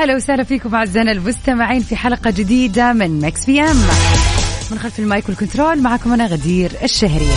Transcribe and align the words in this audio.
ويا 0.00 0.06
هلا 0.06 0.16
وسهلا 0.16 0.44
فيكم 0.44 0.74
أعزائنا 0.74 1.12
المستمعين 1.12 1.82
في 1.82 1.96
حلقة 1.96 2.30
جديدة 2.30 2.92
من 2.92 3.20
Mix 3.20 3.44
FM 3.44 3.76
من 4.70 4.78
خلف 4.78 4.98
ال 4.98 5.05
mic 5.05 5.28
وال 5.28 5.40
control 5.40 5.82
معكم 5.82 6.12
أنا 6.12 6.26
غدير 6.26 6.72
الشهريه 6.82 7.34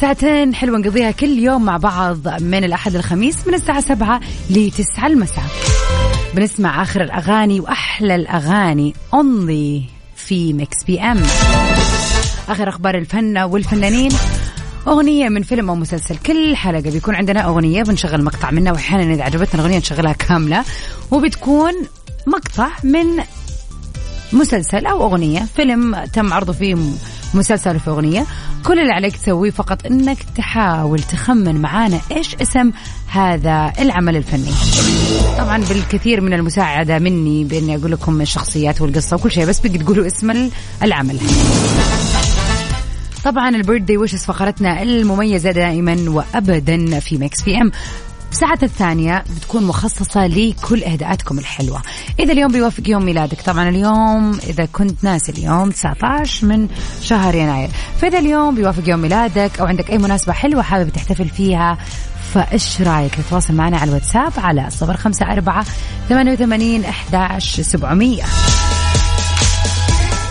ساعتين 0.00 0.54
حلوة 0.54 0.78
نقضيها 0.78 1.10
كل 1.10 1.38
يوم 1.38 1.64
مع 1.64 1.76
بعض 1.76 2.28
من 2.42 2.64
الأحد 2.64 2.94
الخميس 2.94 3.46
من 3.46 3.54
الساعة 3.54 3.80
سبعة 3.80 4.20
لتسعة 4.50 5.06
المساء. 5.06 5.44
بنسمع 6.34 6.82
آخر 6.82 7.02
الأغاني 7.02 7.60
وأحلى 7.60 8.14
الأغاني 8.14 8.94
only 9.14 9.84
في 10.16 10.52
Mix 10.52 10.84
FM 10.84 11.22
آخر 12.48 12.68
أخبار 12.68 12.98
الفن 12.98 13.38
والفنانين. 13.38 14.10
أغنية 14.88 15.28
من 15.28 15.42
فيلم 15.42 15.70
أو 15.70 15.74
مسلسل 15.74 16.16
كل 16.16 16.56
حلقة 16.56 16.90
بيكون 16.90 17.14
عندنا 17.14 17.46
أغنية 17.46 17.82
بنشغل 17.82 18.24
مقطع 18.24 18.50
منها 18.50 18.72
وأحيانا 18.72 19.14
إذا 19.14 19.22
عجبتنا 19.22 19.54
الأغنية 19.54 19.78
نشغلها 19.78 20.12
كاملة 20.12 20.64
وبتكون 21.10 21.72
مقطع 22.26 22.68
من 22.84 23.06
مسلسل 24.32 24.86
أو 24.86 25.02
أغنية 25.02 25.46
فيلم 25.56 26.04
تم 26.12 26.32
عرضه 26.32 26.52
فيه 26.52 26.76
مسلسل 27.34 27.80
في 27.80 27.90
أغنية 27.90 28.26
كل 28.64 28.78
اللي 28.78 28.92
عليك 28.92 29.16
تسويه 29.16 29.50
فقط 29.50 29.86
أنك 29.86 30.18
تحاول 30.36 30.98
تخمن 30.98 31.60
معانا 31.60 32.00
إيش 32.12 32.34
اسم 32.34 32.70
هذا 33.06 33.72
العمل 33.78 34.16
الفني. 34.16 34.52
طبعا 35.38 35.58
بالكثير 35.58 36.20
من 36.20 36.32
المساعدة 36.32 36.98
مني 36.98 37.44
بأني 37.44 37.76
أقول 37.76 37.92
لكم 37.92 38.20
الشخصيات 38.20 38.80
والقصة 38.80 39.16
وكل 39.16 39.30
شيء 39.30 39.46
بس 39.46 39.60
بدي 39.60 39.78
تقولوا 39.78 40.06
اسم 40.06 40.50
العمل. 40.82 41.18
طبعا 43.24 43.48
البيرثدي 43.48 43.96
ويشز 43.96 44.24
فقرتنا 44.24 44.82
المميزة 44.82 45.50
دائما 45.50 45.96
وأبدا 46.08 47.00
في 47.00 47.18
ميكس 47.18 47.42
في 47.42 47.60
أم 47.60 47.70
الساعة 48.32 48.58
الثانية 48.62 49.24
بتكون 49.36 49.64
مخصصة 49.64 50.26
لكل 50.26 50.84
إهداءاتكم 50.84 51.38
الحلوة. 51.38 51.82
إذا 52.18 52.32
اليوم 52.32 52.52
بيوافق 52.52 52.88
يوم 52.88 53.04
ميلادك 53.04 53.40
طبعا 53.40 53.68
اليوم 53.68 54.38
إذا 54.48 54.64
كنت 54.64 55.04
ناس 55.04 55.30
اليوم 55.30 55.70
19 55.70 56.46
من 56.46 56.68
شهر 57.02 57.34
يناير. 57.34 57.70
فإذا 58.00 58.18
اليوم 58.18 58.54
بيوافق 58.54 58.88
يوم 58.88 59.00
ميلادك 59.00 59.60
أو 59.60 59.66
عندك 59.66 59.90
أي 59.90 59.98
مناسبة 59.98 60.32
حلوة 60.32 60.62
حابب 60.62 60.88
تحتفل 60.88 61.28
فيها 61.28 61.78
فإيش 62.34 62.80
رأيك؟ 62.80 63.14
تتواصل 63.14 63.54
معنا 63.54 63.76
على 63.76 63.88
الواتساب 63.88 64.32
على 64.38 64.70
صفر 64.70 64.96
خمسة 64.96 65.32
أربعة 65.32 65.64
ثمانية 66.08 66.32
وثمانين 66.32 66.84
أحداش 66.84 67.60
سبعمية. 67.60 68.24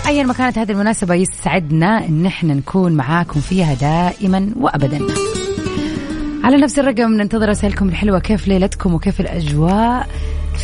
أيا 0.07 0.23
ما 0.23 0.33
كانت 0.33 0.57
هذه 0.57 0.71
المناسبة 0.71 1.15
يسعدنا 1.15 2.05
إن 2.05 2.25
إحنا 2.25 2.53
نكون 2.53 2.91
معاكم 2.91 3.39
فيها 3.39 3.73
دائما 3.73 4.49
وأبدا. 4.59 4.99
على 6.43 6.57
نفس 6.57 6.79
الرقم 6.79 7.13
ننتظر 7.13 7.49
رسائلكم 7.49 7.89
الحلوة 7.89 8.19
كيف 8.19 8.47
ليلتكم 8.47 8.93
وكيف 8.93 9.21
الأجواء 9.21 10.07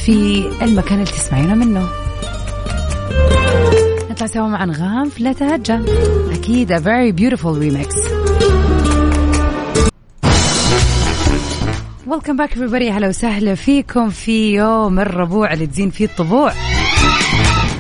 في 0.05 0.45
المكان 0.61 0.93
اللي 0.93 1.11
تسمعينا 1.11 1.55
منه. 1.55 1.89
نطلع 4.11 4.27
سوا 4.27 4.47
مع 4.47 4.63
أنغام 4.63 5.09
في 5.09 5.23
لا 5.23 5.33
تهجى 5.33 5.79
أكيد 6.31 6.73
a 6.73 6.79
very 6.79 7.11
beautiful 7.11 7.53
remix. 7.55 7.89
Welcome 12.07 12.37
back 12.37 12.53
everybody. 12.55 12.91
أهلا 12.91 13.07
وسهلا 13.07 13.55
فيكم 13.55 14.09
في 14.09 14.53
يوم 14.53 14.99
الربوع 14.99 15.53
اللي 15.53 15.67
تزين 15.67 15.89
فيه 15.89 16.05
الطبوع. 16.05 16.53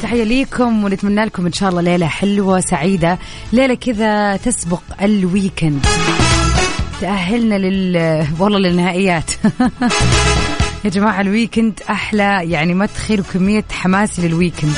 تحية 0.01 0.23
ليكم 0.23 0.83
ونتمنى 0.83 1.25
لكم 1.25 1.45
إن 1.45 1.51
شاء 1.51 1.69
الله 1.69 1.81
ليلة 1.81 2.07
حلوة 2.07 2.59
سعيدة 2.59 3.19
ليلة 3.53 3.73
كذا 3.73 4.37
تسبق 4.37 4.81
ال 5.01 5.12
weekend 5.12 5.85
تأهلنا 7.01 7.55
لل 7.55 8.25
والله 8.39 8.59
للنهائيات. 8.59 9.31
يا 10.85 10.89
جماعة 10.89 11.21
ال 11.21 11.28
weekend 11.28 11.79
أحلى 11.89 12.39
يعني 12.43 12.73
ما 12.73 12.85
تخيلوا 12.85 13.25
كمية 13.33 13.65
حماسي 13.71 14.27
لل 14.27 14.37
weekend 14.37 14.73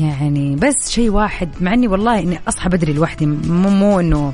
يعني 0.00 0.56
بس 0.56 0.90
شيء 0.90 1.10
واحد 1.10 1.48
مع 1.60 1.74
إني 1.74 1.88
والله 1.88 2.18
إني 2.18 2.40
أصحى 2.48 2.68
بدري 2.68 2.92
لوحدي 2.92 3.26
مو 3.26 3.70
مو 3.70 4.00
إنه 4.00 4.32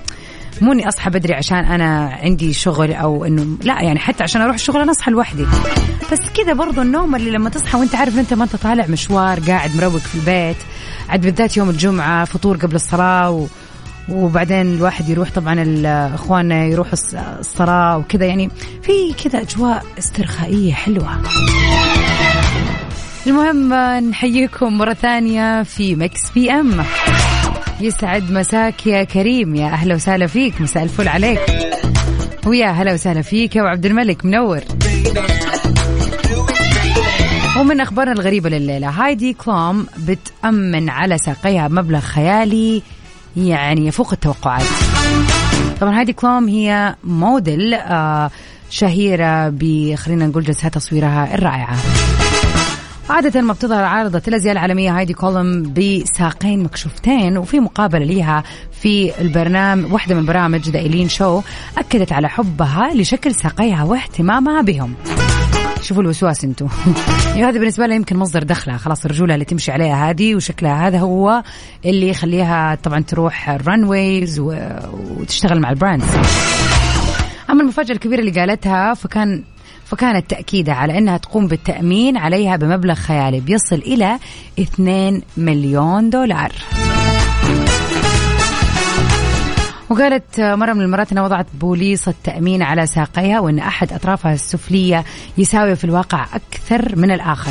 مو 0.61 0.73
اني 0.73 0.89
أصحى 0.89 1.11
بدري 1.11 1.35
عشان 1.35 1.59
أنا 1.59 2.19
عندي 2.23 2.53
شغل 2.53 2.93
أو 2.93 3.25
إنه 3.25 3.47
لا 3.63 3.83
يعني 3.83 3.99
حتى 3.99 4.23
عشان 4.23 4.41
أروح 4.41 4.55
الشغل 4.55 4.81
أنا 4.81 4.93
أصحى 4.93 5.11
لوحدي. 5.11 5.47
بس 6.13 6.21
كذا 6.37 6.53
برضو 6.53 6.83
النوم 6.83 7.17
اللي 7.17 7.31
لما 7.31 7.51
تصحى 7.51 7.79
وأنت 7.79 7.95
عارف 7.95 8.19
أنت 8.19 8.35
ما 8.35 8.45
أنت 8.45 8.57
طالع 8.57 8.87
مشوار 8.89 9.41
قاعد 9.41 9.77
مروق 9.77 9.97
في 9.97 10.15
البيت 10.15 10.57
عاد 11.09 11.21
بالذات 11.21 11.57
يوم 11.57 11.71
الجمعة 11.71 12.25
فطور 12.25 12.57
قبل 12.57 12.75
الصلاة 12.75 13.31
و 13.31 13.47
وبعدين 14.09 14.75
الواحد 14.75 15.09
يروح 15.09 15.31
طبعا 15.31 15.65
اخواننا 16.15 16.65
يروحوا 16.65 16.93
الصلاة 17.39 17.99
وكذا 17.99 18.27
يعني 18.27 18.51
في 18.83 19.13
كذا 19.25 19.41
أجواء 19.43 19.85
استرخائية 19.99 20.73
حلوة. 20.73 21.23
المهم 23.27 23.75
نحييكم 24.11 24.79
مرة 24.79 24.95
ثانية 24.95 25.63
في 25.63 25.95
Mix 25.95 26.31
FM 26.35 26.85
يسعد 27.81 28.31
مساك 28.31 28.87
يا 28.87 29.05
كريم. 29.05 29.55
يا 29.55 29.67
أهلا 29.67 29.95
وسهلا 29.95 30.27
فيك. 30.27 30.61
مساء 30.61 30.83
الفل 30.83 31.09
عليك. 31.09 31.41
ويا 32.47 32.67
هلا 32.67 32.95
وسهلا 32.95 33.23
فيك 33.23 33.57
يا 33.57 33.63
عبد 33.63 33.87
الملك. 33.87 34.25
منور. 34.25 34.61
ومن 37.59 37.81
أخبارنا 37.81 38.13
الغريبة 38.13 38.51
لليلة 38.51 38.89
هايدي 38.89 39.33
كلوم 39.33 39.87
بتأمن 39.99 40.91
على 40.91 41.19
ساقيها 41.19 41.69
مبلغ 41.69 42.01
خيالي 42.01 42.83
يعني 43.37 43.87
يفوق 43.87 44.13
التوقعات. 44.13 44.67
طبعا 45.81 45.99
هايدي 45.99 46.13
كلوم 46.13 46.49
هي 46.49 46.95
موديل 47.05 47.75
آه 47.75 48.31
شهيرة 48.71 49.49
بخلينا 49.49 50.27
نقول 50.27 50.45
جلسات 50.45 50.75
تصويرها 50.75 51.35
الرائعة. 51.35 51.77
عادة 53.11 53.41
ما 53.41 53.53
بتظهر 53.53 53.85
عارضة 53.85 54.23
الأزياء 54.29 54.53
العالمية 54.53 54.99
هايدي 54.99 55.15
كولم 55.15 55.73
بساقين 55.73 56.63
مكشوفتين 56.63 57.39
وفي 57.39 57.61
مقابلة 57.61 58.05
ليها 58.05 58.45
في 58.73 59.21
البرنامج 59.21 59.93
واحدة 59.93 60.15
من 60.15 60.27
برامج 60.27 60.71
The 60.71 60.79
Ellen 60.79 61.09
Show 61.09 61.43
أكدت 61.79 62.13
على 62.13 62.29
حبها 62.29 62.95
لشكل 62.95 63.35
ساقيها 63.35 63.85
واهتمامها 63.85 64.63
بهم. 64.63 64.95
شوفوا 65.83 66.03
الوسواس 66.03 66.45
يعني 66.45 66.55
هذا 67.49 67.59
بالنسبة 67.59 67.87
لها 67.87 67.97
يمكن 67.97 68.17
مصدر 68.17 68.43
دخلها. 68.43 68.77
خلاص 68.77 69.05
الرجوله 69.05 69.35
اللي 69.35 69.45
تمشي 69.45 69.73
عليها 69.73 70.11
هذه 70.11 70.35
وشكلها 70.35 70.89
هذا 70.89 70.99
هو 70.99 71.43
اللي 71.85 72.09
يخليها 72.09 72.75
طبعا 72.75 73.01
تروح 73.01 73.51
ال 73.51 73.85
runways 73.85 74.39
وتشتغل 74.41 75.61
مع 75.61 75.71
ال 75.71 75.75
brands. 75.75 76.07
أما 77.51 77.63
المفاجأة 77.63 77.95
الكبيرة 77.95 78.21
اللي 78.21 78.41
قالتها 78.41 78.95
فكان 78.95 79.43
فكانت 79.87 80.31
تأكيدها 80.31 80.75
على 80.75 80.99
أنها 80.99 81.17
تقوم 81.17 81.47
بالتأمين 81.47 82.17
عليها 82.17 82.57
بمبلغ 82.57 82.95
خيالي 82.95 83.41
بيصل 83.41 83.77
إلى 83.77 84.19
2 84.59 85.23
مليون 85.37 86.11
دولار. 86.11 86.53
وقالت 89.91 90.41
مرة 90.41 90.73
من 90.73 90.81
المرات 90.81 91.13
أنها 91.13 91.23
وضعت 91.23 91.47
بوليصة 91.55 92.15
تأمين 92.25 92.63
على 92.63 92.87
ساقيها 92.87 93.41
وأن 93.41 93.59
أحد 93.59 93.93
أطرافها 93.93 94.33
السفلية 94.33 95.05
يساوي 95.39 95.77
في 95.77 95.85
الواقع 95.85 96.27
أكثر 96.35 96.97
من 96.97 97.11
الآخر. 97.11 97.51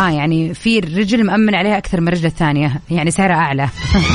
آه 0.00 0.10
يعني 0.10 0.54
في 0.54 0.78
الرجل 0.78 1.24
مأمن 1.24 1.54
عليها 1.54 1.78
أكثر 1.78 2.00
من 2.00 2.08
الرجل 2.08 2.26
الثانية 2.26 2.80
يعني 2.90 3.10
سعرها 3.10 3.36
أعلى. 3.36 3.68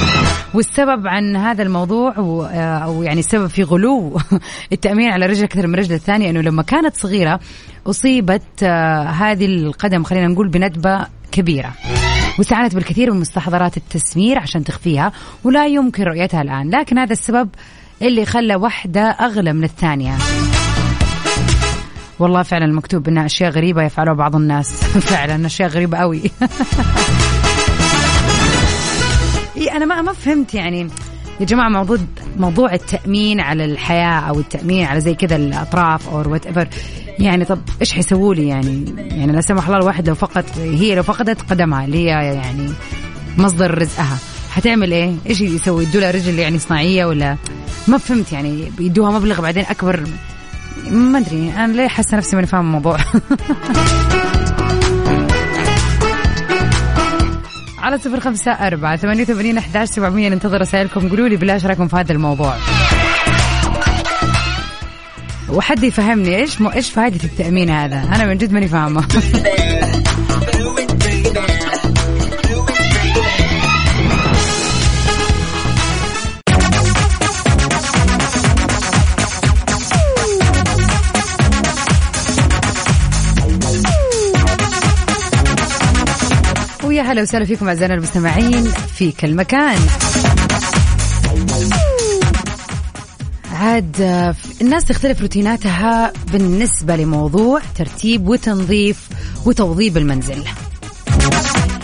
والسبب 0.53 1.07
عن 1.07 1.35
هذا 1.35 1.63
الموضوع 1.63 2.13
أو 2.17 3.03
يعني 3.03 3.19
السبب 3.19 3.47
في 3.47 3.63
غلو 3.63 4.17
التأمين 4.73 5.09
على 5.11 5.25
رجل 5.25 5.43
أكثر 5.43 5.67
من 5.67 5.73
الرجل 5.73 5.95
الثانية 5.95 6.29
أنه 6.29 6.41
لما 6.41 6.63
كانت 6.63 6.95
صغيرة 6.95 7.39
أصيبت 7.87 8.63
هذه 9.13 9.45
القدم 9.45 10.03
خلينا 10.03 10.27
نقول 10.27 10.47
بندبة 10.47 11.05
كبيرة. 11.31 11.73
واستعانت 12.39 12.75
بالكثير 12.75 13.13
من 13.13 13.19
مستحضرات 13.19 13.77
التسمير 13.77 14.39
عشان 14.39 14.63
تخفيها 14.63 15.11
ولا 15.43 15.67
يمكن 15.67 16.03
رؤيتها 16.03 16.41
الآن. 16.41 16.69
لكن 16.69 16.97
هذا 16.97 17.13
السبب 17.13 17.49
اللي 18.01 18.25
خلى 18.25 18.55
واحدة 18.55 19.01
أغلى 19.01 19.53
من 19.53 19.63
الثانية. 19.63 20.17
والله 22.19 22.43
فعلا 22.43 22.73
مكتوب 22.73 23.07
انها 23.07 23.25
أشياء 23.25 23.51
غريبة 23.51 23.83
يفعلها 23.83 24.13
بعض 24.13 24.35
الناس. 24.35 24.83
فعلا 25.11 25.45
أشياء 25.45 25.69
غريبة 25.69 25.97
قوي 25.97 26.21
إيه 29.57 29.75
أنا 29.75 29.85
ما 29.85 30.01
ما 30.01 30.13
فهمت 30.13 30.53
يعني. 30.53 30.87
يا 31.39 31.45
جماعة 31.45 31.69
موضوع 31.69 31.97
موضوع 32.37 32.73
التأمين 32.73 33.39
على 33.39 33.65
الحياة 33.65 34.19
أو 34.19 34.39
التأمين 34.39 34.85
على 34.85 35.01
زي 35.01 35.15
كذا 35.15 35.35
الأطراف 35.35 36.09
أو 36.09 36.31
وات 36.31 36.45
ايفر 36.45 36.67
يعني 37.19 37.45
طب 37.45 37.59
إيش 37.81 37.93
حيسووا 37.93 38.35
لي 38.35 38.47
يعني؟ 38.47 38.85
يعني 38.97 39.31
لا 39.31 39.41
سمح 39.41 39.65
الله 39.65 39.77
الواحد 39.77 40.07
لو 40.09 40.15
فقد 40.15 40.45
هي 40.57 40.95
لو 40.95 41.03
فقدت 41.03 41.41
قدمها 41.41 41.85
اللي 41.85 41.97
هي 41.97 42.07
يعني 42.35 42.69
مصدر 43.37 43.77
رزقها 43.77 44.17
حتعمل 44.51 44.91
إيه؟ 44.91 45.15
إيش 45.29 45.41
يسوي؟ 45.41 45.83
يدوا 45.83 46.11
رجل 46.11 46.39
يعني 46.39 46.59
صناعية 46.59 47.05
ولا؟ 47.05 47.37
ما 47.87 47.97
فهمت 47.97 48.31
يعني. 48.31 48.71
بيدوها 48.77 49.11
مبلغ 49.11 49.41
بعدين 49.41 49.65
أكبر 49.69 50.03
ما 50.91 51.19
أدري 51.19 51.53
أنا 51.57 51.73
ليه 51.73 51.87
حاسه 51.87 52.17
نفسي 52.17 52.35
ماني 52.35 52.47
فاهم 52.47 52.65
الموضوع؟ 52.65 52.97
على 57.79 57.97
صفر 57.97 58.19
خمسة 58.19 58.51
أربعة 58.51 58.95
ثمانية 58.95 59.23
وثمانين 59.23 59.57
أحداش 59.57 59.89
سبعمية 59.89 60.29
ننتظر 60.29 60.61
رسائلكم. 60.61 61.09
قولوا 61.09 61.27
لي 61.27 61.35
بالله 61.35 61.59
رايكم 61.65 61.87
في 61.87 61.95
هذا 61.95 62.11
الموضوع. 62.11 62.55
وحد 65.49 65.83
يفهمني 65.83 66.35
إيش 66.35 66.61
مو 66.61 66.69
إيش 66.69 66.91
فائدة 66.91 67.23
التأمين 67.23 67.69
هذا؟ 67.69 68.03
أنا 68.15 68.25
من 68.25 68.37
جد 68.37 68.51
ماني 68.51 68.67
فاهمة. 68.67 69.07
هلا 87.09 87.21
وسهلا 87.21 87.45
فيكم 87.45 87.67
أعزائنا 87.67 87.93
المستمعين 87.93 88.63
في 88.95 89.11
كل 89.11 89.35
مكان. 89.35 89.77
عاد 93.53 94.01
الناس 94.61 94.85
تختلف 94.85 95.21
روتيناتها 95.21 96.13
بالنسبة 96.31 96.95
لموضوع 96.95 97.61
ترتيب 97.75 98.27
وتنظيف 98.27 99.09
وتوظيف 99.45 99.97
المنزل. 99.97 100.43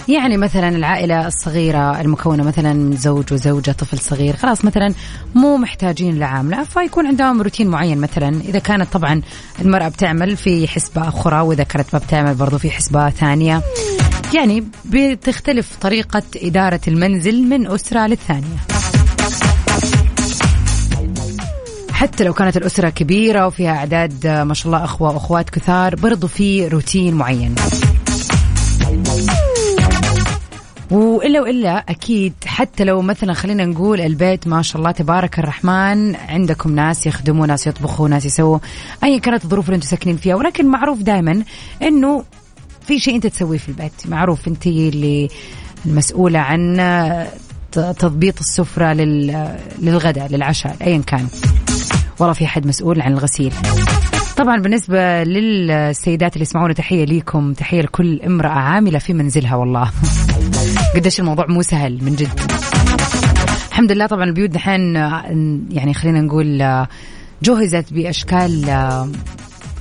يعني 0.08 0.38
مثلا 0.38 0.70
العائلة 0.70 1.28
الصغيرة 1.28 2.02
المكونة 2.02 2.44
مثلا 2.44 2.74
من 2.74 2.98
زوج 2.98 3.34
وزوجة 3.34 3.72
طفل 3.72 4.00
صغير 4.00 4.36
خلاص 4.36 4.66
مثلا 4.66 4.94
مو 5.36 5.58
محتاجين 5.58 6.20
لعاملة 6.20 6.64
فيكون 6.64 7.08
عندهم 7.08 7.42
روتين 7.42 7.68
معين 7.68 7.98
مثلا. 7.98 8.42
إذا 8.42 8.60
كانت 8.60 8.94
طبعا 8.94 9.22
المرأة 9.62 9.88
بتعمل 9.88 10.38
في 10.38 10.68
حسبة 10.68 11.08
أخرى 11.08 11.40
وإذا 11.42 11.64
كانت 11.64 11.88
ما 11.94 12.00
بتعمل 12.00 12.34
برضو 12.34 12.58
في 12.58 12.72
حسبة 12.72 13.10
ثانية. 13.10 13.62
يعني 14.36 14.64
بتختلف 14.86 15.78
طريقة 15.82 16.24
إدارة 16.36 16.80
المنزل 16.88 17.44
من 17.44 17.68
أسرة 17.68 18.08
للثانية. 18.08 18.58
حتى 21.92 22.24
لو 22.24 22.34
كانت 22.34 22.58
الأسرة 22.58 22.90
كبيرة 22.90 23.48
وفيها 23.48 23.76
أعداد 23.76 24.28
ما 24.28 24.54
شاء 24.54 24.68
الله 24.68 24.84
أخوة 24.84 25.14
وأخوات 25.14 25.50
كثار 25.50 25.96
برضو 25.96 26.28
في 26.28 26.68
روتين 26.68 27.14
معين. 27.14 27.56
وإلا 30.92 31.42
وإلا 31.42 31.78
أكيد 31.90 32.34
حتى 32.46 32.84
لو 32.84 33.02
مثلا 33.02 33.34
خلينا 33.34 33.66
نقول 33.66 34.02
البيت 34.02 34.48
ما 34.48 34.62
شاء 34.62 34.78
الله 34.80 34.92
تبارك 34.92 35.40
الرحمن 35.40 36.16
عندكم 36.16 36.76
ناس 36.76 37.08
يخدموا 37.08 37.48
ناس 37.48 37.68
يطبخوا 37.68 38.08
ناس 38.10 38.26
يسووا 38.26 38.60
ايا 39.04 39.20
كانت 39.20 39.44
الظروف 39.44 39.66
اللي 39.66 39.76
أنتم 39.76 39.88
ساكنين 39.88 40.18
فيها. 40.18 40.36
ولكن 40.36 40.66
معروف 40.66 41.02
دائما 41.02 41.44
إنه 41.82 42.24
في 42.88 43.00
شيء 43.00 43.16
أنت 43.16 43.28
تسويه 43.28 43.58
في 43.58 43.70
البيت. 43.70 43.92
معروف 44.06 44.48
أنت 44.48 44.68
اللي 44.68 45.30
المسؤولة 45.86 46.40
عن 46.40 46.78
تضبيط 47.72 48.40
السفرة 48.40 48.94
للغداء 49.82 50.28
للعشاء 50.28 50.76
ايا 50.82 50.98
كان. 50.98 51.28
والله 52.20 52.34
في 52.34 52.48
حد 52.48 52.68
مسؤول 52.68 53.02
عن 53.02 53.14
الغسيل. 53.14 53.54
طبعا 54.38 54.58
بالنسبة 54.62 55.24
للسيدات 55.24 56.34
اللي 56.34 56.42
يسمعونا 56.42 56.74
تحية 56.74 57.06
ليكم 57.06 57.54
تحية 57.54 57.82
لكل 57.82 58.22
امرأة 58.22 58.50
عاملة 58.50 59.00
في 59.00 59.14
منزلها 59.14 59.56
والله. 59.56 59.92
قديش 60.96 61.20
الموضوع 61.20 61.46
مو 61.50 61.62
سهل 61.62 62.04
من 62.04 62.16
جد. 62.16 62.40
الحمد 63.70 63.92
لله 63.92 64.08
طبعا 64.08 64.24
البيوت 64.24 64.50
دحين 64.50 64.96
يعني 65.72 65.94
خلينا 65.94 66.22
نقول 66.22 66.86
جهزت 67.44 67.94
بأشكال 67.94 68.66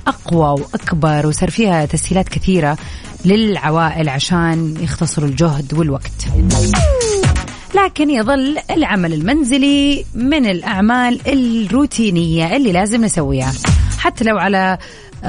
أقوى 0.07 0.61
وأكبر 0.61 1.27
وصار 1.27 1.49
فيها 1.51 1.85
تسهيلات 1.85 2.29
كثيرة 2.29 2.77
للعوائل 3.25 4.09
عشان 4.09 4.75
يختصروا 4.79 5.29
الجهد 5.29 5.73
والوقت. 5.73 6.27
لكن 7.75 8.09
يظل 8.09 8.57
العمل 8.71 9.13
المنزلي 9.13 10.05
من 10.15 10.45
الأعمال 10.45 11.19
الروتينية 11.27 12.55
اللي 12.55 12.71
لازم 12.71 13.05
نسويها. 13.05 13.53
حتى 13.97 14.23
لو 14.23 14.37
على 14.37 14.77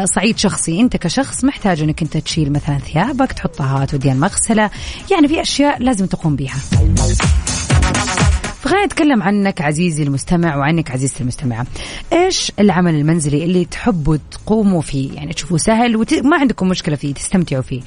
صعيد 0.04 0.38
شخصي 0.38 0.80
أنت 0.80 0.96
كشخص 0.96 1.44
محتاج 1.44 1.82
أنك 1.82 2.02
أنت 2.02 2.16
تشيل 2.16 2.52
مثلا 2.52 2.78
ثيابك 2.78 3.32
تحطها 3.32 3.84
توديها 3.84 4.12
المغسله 4.12 4.70
يعني 5.10 5.28
في 5.28 5.40
أشياء 5.40 5.82
لازم 5.82 6.06
تقوم 6.06 6.36
بها 6.36 6.56
فخلينا 8.60 8.84
نتكلم 8.84 9.22
عنك 9.22 9.60
عزيزي 9.60 10.02
المستمع 10.02 10.56
وعنك 10.56 10.90
عزيزتي 10.90 11.20
المستمعة. 11.20 11.66
إيش 12.12 12.52
العمل 12.60 12.94
المنزلي 12.94 13.44
اللي 13.44 13.64
تحبوا 13.64 14.16
تقوموا 14.30 14.82
فيه؟ 14.82 15.12
يعني 15.12 15.32
تشوفوه 15.32 15.58
سهل 15.58 15.96
وما 15.96 16.36
عندكم 16.36 16.68
مشكلة 16.68 16.96
فيه 16.96 17.14
تستمتعوا 17.14 17.62
فيه. 17.62 17.80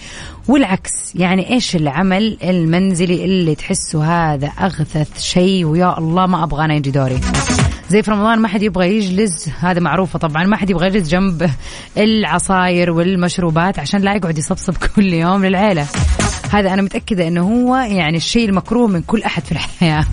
والعكس 0.48 1.16
يعني 1.16 1.54
إيش 1.54 1.76
العمل 1.76 2.38
المنزلي 2.44 3.26
اللي 3.26 3.56
تحسوا 3.56 4.04
هذا 4.04 4.48
أغثث 4.48 5.22
شيء 5.22 5.66
ويا 5.66 5.98
الله 5.98 6.26
ما 6.26 6.44
أبغى 6.44 6.66
أنا 6.66 6.74
يجي 6.76 6.92
دوري؟ 6.92 7.20
زي 7.90 8.04
في 8.04 8.12
رمضان 8.12 8.40
ما 8.40 8.48
حد 8.48 8.64
يبغى 8.64 8.98
يجلس 8.98 9.50
هذا 9.60 9.80
معروفة 9.80 10.20
طبعا 10.20 10.44
ما 10.44 10.58
حد 10.58 10.70
يبغى 10.70 10.88
يجلس 10.88 11.10
جنب 11.10 11.50
العصاير 11.98 12.92
والمشروبات 12.92 13.80
عشان 13.80 14.02
لا 14.02 14.16
يقعد 14.16 14.38
يصبصب 14.38 14.74
كل 14.96 15.14
يوم 15.14 15.46
للعيلة. 15.46 15.86
هذا 16.52 16.74
أنا 16.74 16.82
متأكدة 16.82 17.28
أنه 17.28 17.42
هو 17.42 17.76
يعني 17.76 18.18
الشيء 18.18 18.50
المكروه 18.50 18.88
من 18.88 19.02
كل 19.02 19.24
أحد 19.24 19.44
في 19.44 19.52
الحياة. 19.52 20.06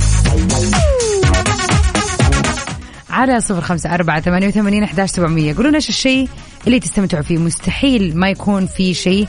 على 3.11 3.41
صفر 3.41 3.61
خمسة 3.61 3.94
أربعة 3.94 4.21
ثمانية 4.21 4.49
وثمانين 4.49 4.83
أحداش 4.83 5.11
سبعمية. 5.11 5.55
قولوا 5.55 5.75
إيش 5.75 5.88
الشيء 5.88 6.29
اللي 6.67 6.81
تستمتعوا 6.81 7.23
فيه. 7.23 7.38
مستحيل 7.38 8.19
ما 8.19 8.31
يكون 8.31 8.67
في 8.67 8.94
شيء 8.94 9.29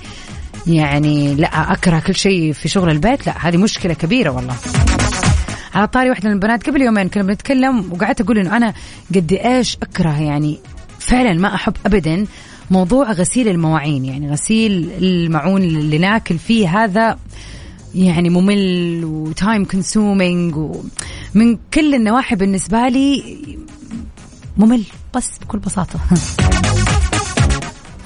يعني 0.67 1.35
لا 1.35 1.73
أكره 1.73 1.99
كل 1.99 2.15
شيء 2.15 2.53
في 2.53 2.67
شغل 2.67 2.89
البيت. 2.89 3.27
لا 3.27 3.47
هذه 3.47 3.57
مشكلة 3.57 3.93
كبيرة 3.93 4.29
والله. 4.29 4.55
على 5.75 5.87
طاري 5.87 6.09
واحدة 6.09 6.29
من 6.29 6.35
البنات 6.35 6.69
قبل 6.69 6.81
يومين 6.81 7.09
كنا 7.09 7.23
بنتكلم 7.23 7.93
وقعدت 7.93 8.21
أقول 8.21 8.37
إنه 8.37 8.57
أنا 8.57 8.73
قد 9.15 9.33
إيش 9.33 9.77
أكره 9.83 10.21
يعني. 10.21 10.59
فعلا 10.99 11.33
ما 11.33 11.55
أحب 11.55 11.73
أبدا 11.85 12.25
موضوع 12.71 13.11
غسيل 13.11 13.47
المواعين 13.47 14.05
يعني 14.05 14.31
غسيل 14.31 14.89
المعون 15.01 15.61
اللي 15.61 15.97
ناكل 15.97 16.37
فيه 16.37 16.83
هذا 16.83 17.17
يعني 17.95 18.29
ممل 18.29 19.05
و 19.05 19.17
time 19.17 19.65
consuming 19.65 20.55
ومن 20.55 21.57
كل 21.73 21.95
النواحي 21.95 22.35
بالنسبة 22.35 22.87
لي 22.87 23.37
ممل 24.57 24.83
بس 25.15 25.29
بكل 25.41 25.59
بساطة. 25.59 25.99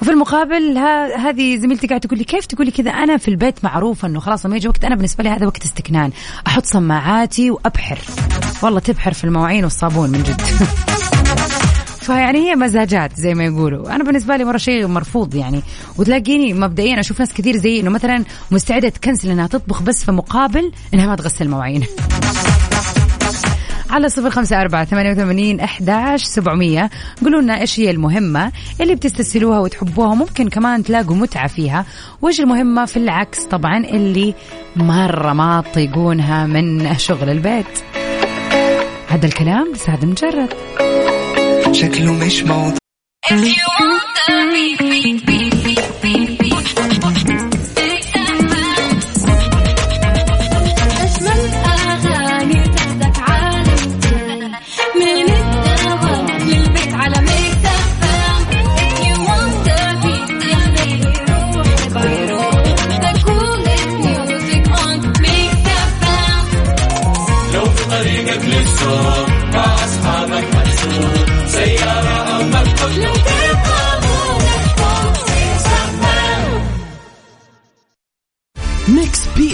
وفي 0.02 0.10
المقابل 0.10 0.78
هذه 1.18 1.56
زميلتي 1.56 1.86
قاعدة 1.86 2.08
تقول 2.08 2.18
لي 2.18 2.24
كيف 2.24 2.46
تقولي 2.46 2.70
كذا؟ 2.70 2.90
أنا 2.90 3.16
في 3.16 3.28
البيت 3.28 3.64
معروفه 3.64 4.08
إنه 4.08 4.20
خلاص 4.20 4.46
لما 4.46 4.56
يجي 4.56 4.68
وقت 4.68 4.84
أنا 4.84 4.94
بالنسبة 4.94 5.24
لي 5.24 5.30
هذا 5.30 5.46
وقت 5.46 5.64
استكنان. 5.64 6.10
أحط 6.46 6.66
سماعاتي 6.66 7.50
وأبحر. 7.50 7.98
والله 8.62 8.80
تبحر 8.80 9.12
في 9.12 9.24
المواعين 9.24 9.64
والصابون 9.64 10.10
من 10.10 10.22
جد. 10.22 10.40
فيعني 12.02 12.38
هي 12.38 12.56
مزاجات 12.56 13.16
زي 13.16 13.34
ما 13.34 13.44
يقولوا. 13.44 13.94
أنا 13.94 14.04
بالنسبة 14.04 14.36
لي 14.36 14.44
مرة 14.44 14.56
شيء 14.56 14.86
مرفوض 14.86 15.34
يعني. 15.34 15.62
وتلاقيني 15.98 16.54
مبدئيا 16.54 17.00
أشوف 17.00 17.20
ناس 17.20 17.32
كثير 17.32 17.56
زي 17.56 17.80
إنه 17.80 17.90
مثلا 17.90 18.24
مستعدة 18.50 18.88
تكنسل 18.88 19.30
إنها 19.30 19.46
تطبخ 19.46 19.82
بس 19.82 20.04
في 20.04 20.12
مقابل 20.12 20.72
إنها 20.94 21.06
ما 21.06 21.16
تغسل 21.16 21.48
مواعين. 21.48 21.86
على 23.90 24.08
صفر 24.08 24.30
خمسة 24.30 24.60
أربعة 24.60 24.84
ثمانية 24.84 25.10
وثمانين 25.10 25.60
أحداش 25.60 26.24
سبعمية. 26.24 26.90
قولوا 27.22 27.40
لنا 27.40 27.60
إيش 27.60 27.80
هي 27.80 27.90
المهمة 27.90 28.52
اللي 28.80 28.94
بتستسهلوها 28.94 29.58
وتحبوها 29.58 30.14
ممكن 30.14 30.48
كمان 30.48 30.82
تلاقوا 30.82 31.16
متعة 31.16 31.46
فيها. 31.46 31.86
وإيش 32.22 32.40
المهمة 32.40 32.84
في 32.84 32.96
العكس؟ 32.96 33.44
طبعا 33.44 33.78
اللي 33.78 34.34
مرة 34.76 35.32
ما 35.32 35.64
تطيقونها 35.72 36.46
من 36.46 36.98
شغل 36.98 37.30
البيت. 37.30 37.66
هذا 39.08 39.26
الكلام 39.26 39.72
سعد 39.76 40.04
مجرد 40.04 40.48
شكله 41.71 42.13
مش 42.13 42.43
موضوع 42.43 42.77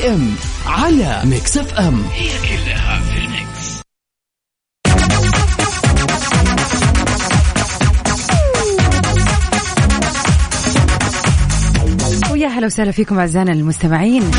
ام 0.09 0.35
على 0.67 1.23
Mix 1.25 1.57
FM 1.57 2.03
هي 2.13 2.29
كلها 2.29 3.01
في 3.01 3.19
ال 3.19 3.31
mix. 3.31 3.81
ويا 12.33 12.49
هلا 12.49 12.67
وسهلا 12.67 12.91
فيكم 12.91 13.19
أعزائنا 13.19 13.53
المستمعين. 13.53 14.31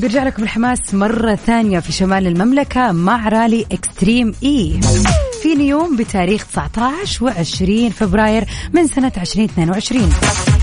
بيرجع 0.00 0.24
لكم 0.24 0.42
الحماس 0.42 0.94
مرة 0.94 1.34
ثانية 1.34 1.80
في 1.80 1.92
شمال 1.92 2.26
المملكة 2.26 2.92
مع 2.92 3.28
رالي 3.28 3.66
Extreme 3.72 4.34
E 4.42 4.80
في 5.42 5.68
نيوم 5.68 5.96
بتاريخ 5.96 6.46
19 6.46 7.30
و20 7.30 7.92
فبراير 7.92 8.44
من 8.72 8.86
سنة 8.86 9.12
2022 9.16 10.12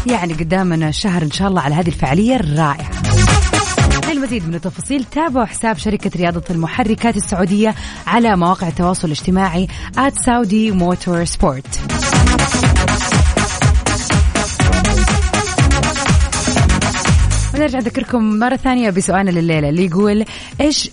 يعني 0.08 0.34
قدامنا 0.34 0.92
شهر 0.92 1.22
إن 1.22 1.32
شاء 1.32 1.48
الله 1.48 1.62
على 1.62 1.76
هذه 1.76 1.88
الفعالية 1.88 2.36
الرائعة. 2.36 2.92
للمزيد 4.22 4.48
من 4.48 4.56
التفاصيل 4.56 5.04
تابعوا 5.04 5.46
حساب 5.46 5.78
شركة 5.78 6.12
رياضة 6.16 6.44
المحركات 6.50 7.18
السعودية 7.18 7.76
على 8.08 8.36
مواقع 8.36 8.68
التواصل 8.68 9.08
الاجتماعي 9.08 9.68
@saudi 9.98 10.74
motorsport 10.74 11.80
ونرجع 17.54 17.80
نذكركم 17.80 18.40
مرة 18.40 18.56
ثانية 18.56 18.90
بسؤالنا 18.90 19.32
لليلة 19.32 19.70
اللي 19.70 19.86
يقول 19.86 20.26
إيش 20.62 20.90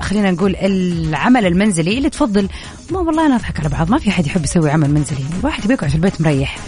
خلينا 0.00 0.30
نقول 0.30 0.56
العمل 0.56 1.46
المنزلي 1.46 1.98
اللي 1.98 2.10
تفضل؟ 2.10 2.48
ما 2.90 2.98
والله 2.98 3.26
أنا 3.26 3.36
أضحك 3.36 3.60
على 3.60 3.68
بعض 3.68 3.90
ما 3.90 3.98
في 3.98 4.10
أحد 4.10 4.26
يحب 4.26 4.44
يسوي 4.44 4.70
عمل 4.70 4.90
منزلي. 4.90 5.24
الواحد 5.40 5.68
بيقعد 5.68 5.90
في 5.90 5.96
البيت 5.96 6.20
مريح 6.20 6.58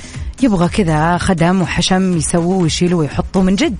يبغى 0.42 0.68
كذا 0.68 1.18
خدم 1.18 1.62
وحشم 1.62 2.16
يسووه 2.16 2.56
ويشيلوا 2.56 3.00
ويحطوا 3.00 3.42
من 3.42 3.56
جد. 3.56 3.76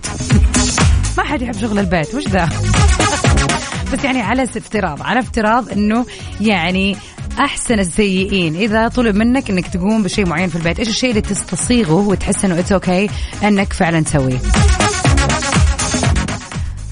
ما 1.19 1.25
حد 1.25 1.43
يحب 1.43 1.59
شغل 1.61 1.79
البيت 1.79 2.15
وش 2.15 2.29
ذا؟ 2.29 2.49
بس 3.93 4.05
يعني 4.05 4.23
على 4.23 4.43
افتراض 4.43 5.03
على 5.03 5.21
افتراض 5.21 5.73
إنه 5.73 6.07
يعني 6.41 6.97
أحسن 7.41 7.79
السيئين 7.79 8.57
إذا 8.57 8.89
طلب 8.89 9.17
منك 9.17 9.51
إنك 9.51 9.67
تقوم 9.67 10.03
بشيء 10.03 10.27
معين 10.27 10.49
في 10.49 10.57
البيت 10.57 10.79
إيش 10.79 10.89
الشيء 10.89 11.11
اللي 11.11 11.21
تستصيغه 11.21 11.95
وتحس 11.95 12.45
إنه 12.45 12.59
it's 12.59 12.73
okay 12.73 13.09
إنك 13.45 13.73
فعلا 13.73 14.01
تسويه؟ 14.01 14.39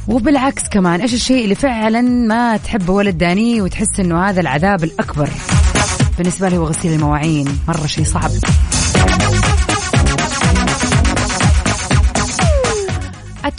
وبالعكس 0.08 0.68
كمان 0.68 1.00
إيش 1.00 1.14
الشيء 1.14 1.44
اللي 1.44 1.54
فعلا 1.54 2.00
ما 2.00 2.56
تحبه 2.56 2.92
ولا 2.92 3.10
تدانيه 3.10 3.62
وتحس 3.62 4.00
إنه 4.00 4.28
هذا 4.28 4.40
العذاب 4.40 4.84
الأكبر؟ 4.84 5.28
بالنسبة 6.18 6.48
لي 6.48 6.56
هو 6.56 6.64
غسيل 6.64 6.92
المواعين 6.92 7.58
مرة 7.68 7.86
شيء 7.86 8.04
صعب. 8.04 8.30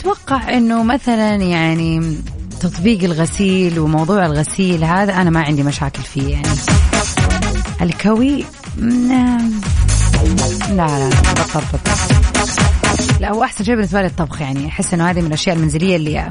أتوقع 0.04 0.56
إنه 0.56 0.82
مثلا 0.82 1.34
يعني 1.34 2.16
تطبيق 2.60 3.04
الغسيل 3.04 3.78
وموضوع 3.78 4.26
الغسيل 4.26 4.84
هذا 4.84 5.12
أنا 5.12 5.30
ما 5.30 5.42
عندي 5.42 5.62
مشاكل 5.62 6.02
فيه 6.02 6.32
يعني. 6.32 6.48
الكوي؟ 7.82 8.44
لا 8.78 9.38
لا 10.70 11.10
بطبط 11.32 11.80
لا 13.20 13.32
هو 13.32 13.44
أحسن 13.44 13.64
شيء 13.64 13.74
بالنسبة 13.74 14.00
لي 14.00 14.06
الطبخ 14.06 14.40
يعني. 14.40 14.68
أحس 14.68 14.94
إنه 14.94 15.10
هذه 15.10 15.20
من 15.20 15.26
الأشياء 15.26 15.56
المنزلية 15.56 15.96
اللي 15.96 16.28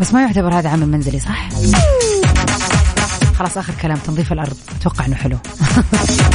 بس 0.00 0.14
ما 0.14 0.22
يعتبر 0.22 0.58
هذا 0.58 0.68
عمل 0.68 0.88
منزلي 0.88 1.20
صح؟ 1.20 1.48
خلاص 3.38 3.58
آخر 3.58 3.72
كلام 3.82 3.98
تنظيف 3.98 4.32
الأرض. 4.32 4.56
أتوقع 4.80 5.06
إنه 5.06 5.16
حلو. 5.16 5.38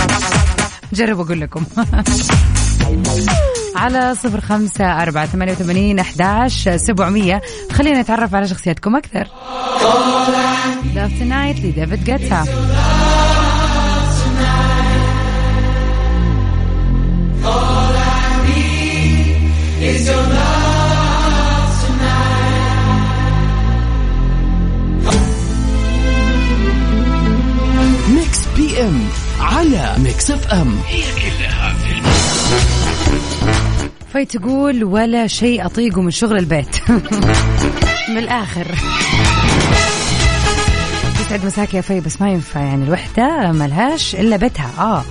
جرب 0.94 1.20
أقول 1.20 1.42
لكم. 1.42 1.64
على 3.76 4.16
صفر 4.16 4.42
خمسة 4.42 5.02
أربعة 5.02 5.26
ثمانية 5.26 5.52
وثمانين 5.52 6.00
أحداش 6.00 6.70
سبعمية. 6.70 7.42
خلينا 7.72 8.02
نتعرف 8.02 8.36
على 8.36 8.48
شخصياتكم 8.48 8.96
أكثر. 8.96 9.26
Love 10.96 11.12
Tonight 11.20 11.66
لديفيد 11.66 12.04
جيتا. 12.04 12.46
Mix 28.10 28.40
PM 28.58 29.08
على 29.40 29.96
Mix 29.98 30.32
FM 30.32 30.80
هي 30.88 31.02
كلها 31.02 31.61
في 34.12 34.26
في 34.26 34.38
تقول 34.38 34.84
ولا 34.84 35.28
شيء 35.28 35.66
اطيقه 35.66 36.02
من 36.02 36.12
شغل 36.12 36.38
البيت؟ 36.38 36.90
من 38.10 38.18
الآخر. 38.18 38.68
يسعد 41.22 41.46
مساك 41.46 41.74
يا 41.74 41.82
في 41.82 42.00
بس 42.00 42.22
ما 42.22 42.30
ينفع 42.30 42.60
يعني 42.60 42.84
الوحدة 42.84 43.52
ملهاش 43.52 44.16
إلا 44.16 44.38
بيتها. 44.38 44.72
آه. 44.78 45.04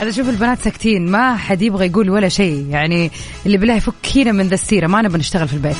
هذا 0.00 0.10
شوف 0.10 0.28
البنات 0.28 0.58
ساكتين 0.60 1.10
ما 1.10 1.36
حد 1.36 1.62
يبغى 1.62 1.86
يقول 1.86 2.10
ولا 2.10 2.28
شيء. 2.28 2.66
يعني 2.70 3.10
اللي 3.46 3.56
بالله 3.56 3.74
يفكينا 3.74 4.32
من 4.32 4.46
ذا 4.46 4.54
السيرة 4.54 4.86
ما 4.86 5.02
نبغى 5.02 5.18
نشتغل 5.18 5.48
في 5.48 5.54
البيت. 5.54 5.76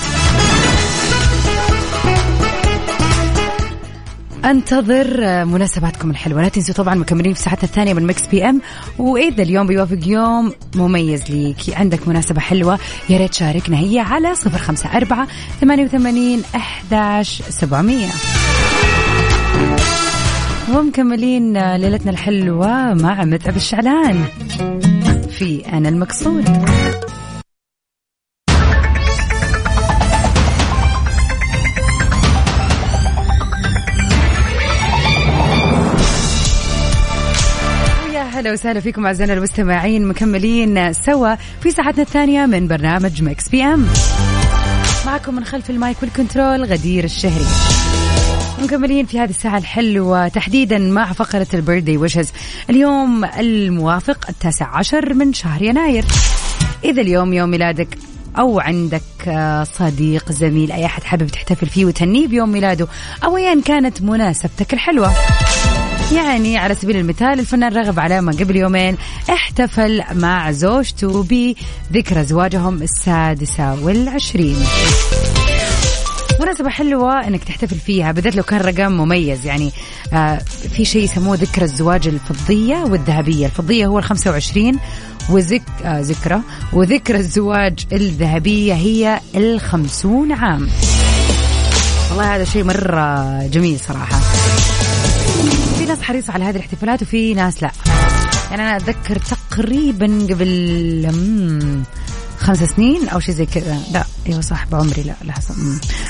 انتظر 4.44 5.44
مناسباتكم 5.44 6.10
الحلوة. 6.10 6.42
لا 6.42 6.48
تنسوا 6.48 6.74
طبعا 6.74 6.94
مكملين 6.94 7.34
في 7.34 7.40
ساعتنا 7.40 7.64
الثانية 7.64 7.94
من 7.94 8.06
Mix 8.06 8.26
PM. 8.26 8.60
وإذا 8.98 9.42
اليوم 9.42 9.66
بيوافق 9.66 9.98
يوم 10.06 10.52
مميز 10.74 11.30
ليك. 11.30 11.56
عندك 11.76 12.08
مناسبة 12.08 12.40
حلوة 12.40 12.78
يا 13.08 13.18
ريت 13.18 13.34
شاركنا. 13.34 13.78
هي 13.78 13.98
على 13.98 14.34
صفر 14.34 14.58
خمسة 14.58 14.96
أربعة 14.96 15.28
ثمانية 15.60 15.84
وثمانين 15.84 16.42
احداش 16.56 17.42
سبعمئه 17.48 18.08
ومكملين 20.74 21.76
ليلتنا 21.76 22.10
الحلوة 22.10 22.94
مع 22.94 23.24
متعب 23.24 23.56
الشعلان 23.56 24.24
في 25.30 25.62
أنا 25.72 25.88
المقصود. 25.88 26.48
هلا 38.38 38.52
وسهلا 38.52 38.80
فيكم 38.80 39.06
أعزائنا 39.06 39.32
المستمعين 39.32 40.06
مكملين 40.06 40.92
سوا 40.92 41.34
في 41.34 41.70
ساعتنا 41.70 42.02
الثانية 42.02 42.46
من 42.46 42.68
برنامج 42.68 43.22
Mix 43.22 43.48
PM. 43.48 43.86
معكم 45.06 45.34
من 45.34 45.44
خلف 45.44 45.70
ال 45.70 45.77
mic 45.77 45.96
وال 46.02 46.16
control 46.16 46.64
غدير 46.64 47.04
الشهري. 47.04 47.44
مكملين 48.62 49.06
في 49.06 49.20
هذه 49.20 49.30
الساعة 49.30 49.58
الحلوة 49.58 50.28
تحديدا 50.28 50.78
مع 50.78 51.12
فقرة 51.12 51.46
ال 51.54 51.59
birthday 51.59 51.96
wishes 51.96 52.32
اليوم 52.70 53.24
الموافق 53.24 54.28
التاسع 54.28 54.76
عشر 54.76 55.14
من 55.14 55.32
شهر 55.32 55.62
يناير. 55.62 56.04
إذا 56.84 57.02
اليوم 57.02 57.32
يوم 57.32 57.50
ميلادك 57.50 57.98
أو 58.38 58.60
عندك 58.60 59.02
صديق 59.78 60.32
زميل 60.32 60.72
أي 60.72 60.84
أحد 60.84 61.02
حابب 61.02 61.26
تحتفل 61.26 61.66
فيه 61.66 61.84
وتهنيه 61.84 62.26
بيوم 62.26 62.52
ميلاده 62.52 62.88
أو 63.24 63.36
أيا 63.36 63.60
كانت 63.64 64.02
مناسبتك 64.02 64.74
الحلوة. 64.74 65.12
يعني 66.12 66.56
على 66.56 66.74
سبيل 66.74 66.96
المثال 66.96 67.40
الفنان 67.40 67.72
رغب 67.72 68.00
علامة 68.00 68.32
قبل 68.32 68.56
يومين 68.56 68.96
احتفل 69.30 70.02
مع 70.12 70.50
زوجته 70.50 71.22
بذكرى 71.22 72.24
زواجهم 72.24 72.82
السادسة 72.82 73.84
والعشرين 73.84 74.56
مناسبة 76.40 76.70
حلوة 76.70 77.26
إنك 77.26 77.44
تحتفل 77.44 77.76
فيها 77.76 78.12
بالذات 78.12 78.36
لو 78.36 78.42
كان 78.42 78.60
رقم 78.60 78.92
مميز 78.92 79.46
يعني 79.46 79.72
آه 80.12 80.38
في 80.76 80.84
شيء 80.84 81.02
يسموه 81.02 81.36
ذكرى 81.36 81.64
الزواج 81.64 82.08
الفضية 82.08 82.76
والذهبية، 82.76 83.46
الفضية 83.46 83.86
هو 83.86 83.98
ال 83.98 84.04
25 84.04 84.78
وذك 85.30 85.62
آه 85.84 86.00
ذكرى 86.00 86.40
وذكرى 86.72 87.18
الزواج 87.18 87.86
الذهبية 87.92 88.74
هي 88.74 89.20
ال 89.34 89.60
50 89.60 90.32
عام. 90.32 90.68
والله 92.10 92.36
هذا 92.36 92.44
شيء 92.44 92.64
مرة 92.64 93.46
جميل 93.46 93.80
صراحة. 93.80 94.20
ناس 95.98 96.06
حريصة 96.06 96.32
على 96.32 96.44
هذه 96.44 96.56
الاحتفالات 96.56 97.02
وفي 97.02 97.34
ناس 97.34 97.62
لا. 97.62 97.70
يعني 98.50 98.62
أنا 98.62 98.76
أتذكر 98.76 99.18
تقريبا 99.18 100.26
قبل 100.30 101.12
خمس 102.38 102.58
سنين 102.58 103.08
أو 103.08 103.20
شيء 103.20 103.34
زي 103.34 103.46
كذا. 103.46 103.78
لا 103.92 104.04
أيوه 104.26 104.40
صح 104.40 104.66
بعمري 104.66 105.02
لا 105.02 105.14
لحظه 105.24 105.54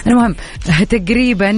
المهم 0.06 0.34
تقريبا 0.90 1.50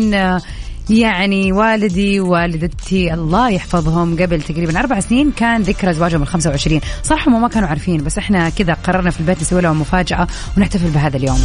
يعني 0.90 1.52
والدي 1.52 2.20
ووالدتي 2.20 3.14
الله 3.14 3.50
يحفظهم. 3.50 4.22
قبل 4.22 4.42
تقريبا 4.42 4.80
أربع 4.80 5.00
سنين 5.00 5.32
كان 5.32 5.62
ذكرى 5.62 5.92
زواجهم 5.92 6.22
ال 6.22 6.26
25 6.26 6.80
صح 7.04 7.28
هم 7.28 7.42
ما 7.42 7.48
كانوا 7.48 7.68
عارفين 7.68 8.04
بس 8.04 8.18
إحنا 8.18 8.48
كذا 8.48 8.74
قررنا 8.74 9.10
في 9.10 9.20
البيت 9.20 9.40
نسوي 9.40 9.60
لهم 9.60 9.80
مفاجأة 9.80 10.26
ونحتفل 10.56 10.90
بهذا 10.90 11.16
اليوم. 11.16 11.40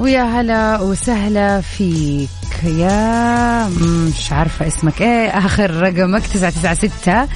ويا 0.00 0.22
هلا 0.22 0.80
وسهلا 0.80 1.60
فيك. 1.60 2.28
يا 2.64 3.68
مش 3.68 4.32
عارفة 4.32 4.66
اسمك. 4.66 5.02
إيه 5.02 5.28
آخر 5.38 5.70
رقمك 5.70 6.26
996 6.26 7.28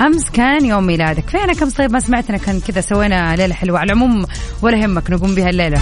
أمس 0.00 0.30
كان 0.32 0.64
يوم 0.64 0.86
ميلادك. 0.86 1.28
فينك 1.30 1.62
امس 1.62 1.72
طيب 1.72 1.92
ما 1.92 2.00
سمعتنا 2.00 2.36
كان 2.38 2.60
كذا 2.60 2.80
سوينا 2.80 3.36
ليلة 3.36 3.54
حلوة. 3.54 3.78
على 3.78 3.92
العموم 3.92 4.26
ولا 4.62 4.76
يهمك 4.76 5.10
نقوم 5.10 5.34
بها 5.34 5.50
الليلة. 5.50 5.80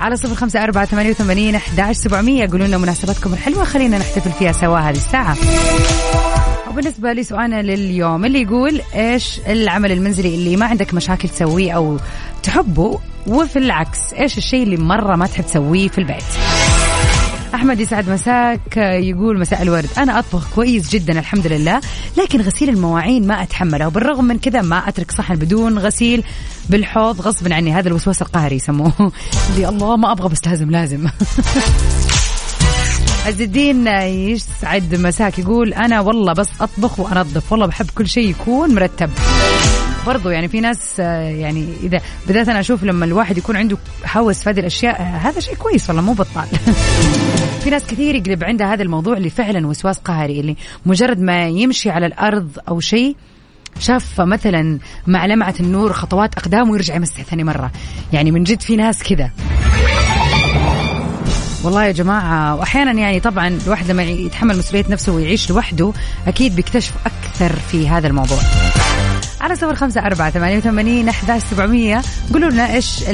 على 0.00 0.16
صفر 0.16 0.34
خمسة 0.34 0.64
أربعة 0.64 0.84
ثمانية 0.84 1.10
وثمانين 1.10 1.54
أحداش 1.54 1.96
سبعمية. 1.96 2.50
قولوا 2.50 2.66
لنا 2.66 2.78
مناسباتكم 2.78 3.32
الحلوة. 3.32 3.64
خلينا 3.64 3.98
نحتفل 3.98 4.30
فيها 4.32 4.52
سوا 4.52 4.78
هذه 4.78 4.96
الساعة. 4.96 5.36
وبالنسبة 6.78 7.12
لي 7.12 7.22
سؤالنا 7.22 7.62
لليوم 7.62 8.24
اللي 8.24 8.42
يقول 8.42 8.80
إيش 8.94 9.40
العمل 9.46 9.92
المنزلي 9.92 10.34
اللي 10.34 10.56
ما 10.56 10.66
عندك 10.66 10.94
مشاكل 10.94 11.28
تسويه 11.28 11.72
أو 11.72 11.96
تحبه 12.42 13.00
وفي 13.26 13.58
العكس 13.58 14.12
إيش 14.12 14.38
الشيء 14.38 14.62
اللي 14.62 14.76
مرة 14.76 15.16
ما 15.16 15.26
تحب 15.26 15.44
تسويه 15.44 15.88
في 15.88 15.98
البيت؟ 15.98 16.24
أحمد 17.54 17.80
يسعد 17.80 18.10
مساك 18.10 18.76
يقول 18.76 19.38
مساء 19.38 19.62
الورد. 19.62 19.88
أنا 19.98 20.18
أطبخ 20.18 20.54
كويس 20.54 20.90
جدا 20.90 21.18
الحمد 21.18 21.46
لله 21.46 21.80
لكن 22.18 22.40
غسيل 22.40 22.68
المواعين 22.68 23.26
ما 23.26 23.42
أتحمله 23.42 23.86
وبالرغم 23.86 24.24
من 24.24 24.38
كذا 24.38 24.62
ما 24.62 24.88
أترك 24.88 25.10
صحن 25.10 25.34
بدون 25.34 25.78
غسيل 25.78 26.24
بالحوض 26.70 27.20
غصبا 27.20 27.54
عني. 27.54 27.72
هذا 27.72 27.88
الوسواس 27.88 28.22
القهري 28.22 28.56
يسموه. 28.56 28.92
اللي 29.50 29.68
الله 29.68 29.96
ما 29.96 30.12
أبغى 30.12 30.28
بس 30.28 30.46
لازم 30.46 30.70
لازم. 30.70 31.08
عز 33.26 33.42
الدين 33.42 33.86
يسعد 33.86 34.94
مساك 34.94 35.38
يقول 35.38 35.74
أنا 35.74 36.00
والله 36.00 36.32
بس 36.32 36.48
أطبخ 36.60 37.00
وأنظف 37.00 37.52
والله 37.52 37.66
بحب 37.66 37.86
كل 37.94 38.08
شيء 38.08 38.30
يكون 38.30 38.74
مرتب. 38.74 39.10
برضو 40.06 40.30
يعني 40.30 40.48
في 40.48 40.60
ناس 40.60 41.00
آه، 41.00 41.22
يعني 41.22 41.68
إذا 41.82 42.00
بدات 42.28 42.48
أنا 42.48 42.60
أشوف 42.60 42.84
لما 42.84 43.04
الواحد 43.04 43.38
يكون 43.38 43.56
عنده 43.56 43.76
هوس 44.16 44.42
في 44.42 44.50
هذه 44.50 44.60
الأشياء 44.60 45.00
آه، 45.00 45.04
هذا 45.04 45.40
شيء 45.40 45.54
كويس 45.54 45.88
والله 45.88 46.02
مو 46.02 46.12
بطال. 46.12 46.46
في 47.62 47.70
ناس 47.70 47.86
كثير 47.86 48.14
يقلب 48.14 48.44
عندها 48.44 48.74
هذا 48.74 48.82
الموضوع 48.82 49.16
اللي 49.16 49.30
فعلا 49.30 49.66
وسواس 49.66 49.98
قهري 49.98 50.40
اللي 50.40 50.56
مجرد 50.86 51.20
ما 51.20 51.48
يمشي 51.48 51.90
على 51.90 52.06
الأرض 52.06 52.58
أو 52.68 52.80
شيء 52.80 53.16
شاف 53.80 54.20
مثلا 54.20 54.78
مع 55.06 55.26
لمعة 55.26 55.54
النور 55.60 55.92
خطوات 55.92 56.34
أقدامه 56.38 56.72
ويرجع 56.72 56.94
يمسح 56.94 57.22
ثاني 57.22 57.44
مرة. 57.44 57.70
يعني 58.12 58.30
من 58.30 58.44
جد 58.44 58.60
في 58.60 58.76
ناس 58.76 59.02
كذا. 59.02 59.30
والله 61.64 61.84
يا 61.84 61.92
جماعة 61.92 62.54
وأحيانا 62.54 62.92
يعني 62.92 63.20
طبعا 63.20 63.58
الواحد 63.66 63.90
لما 63.90 64.02
يتحمل 64.02 64.58
مسؤولية 64.58 64.84
نفسه 64.88 65.12
ويعيش 65.12 65.50
لوحده 65.50 65.92
أكيد 66.26 66.56
بيكتشف 66.56 66.92
أكثر 67.06 67.56
في 67.70 67.88
هذا 67.88 68.06
الموضوع. 68.06 68.38
على 69.40 69.56
صفر 69.56 69.74
خمسة 69.74 70.00
أربعة 70.00 70.30
ثمانية 70.30 70.56
وثمانين 70.56 71.08
أحداش 71.08 71.42
سبعمية. 71.50 72.02
قولوا 72.32 72.50
لنا 72.50 72.74
إيش 72.74 73.04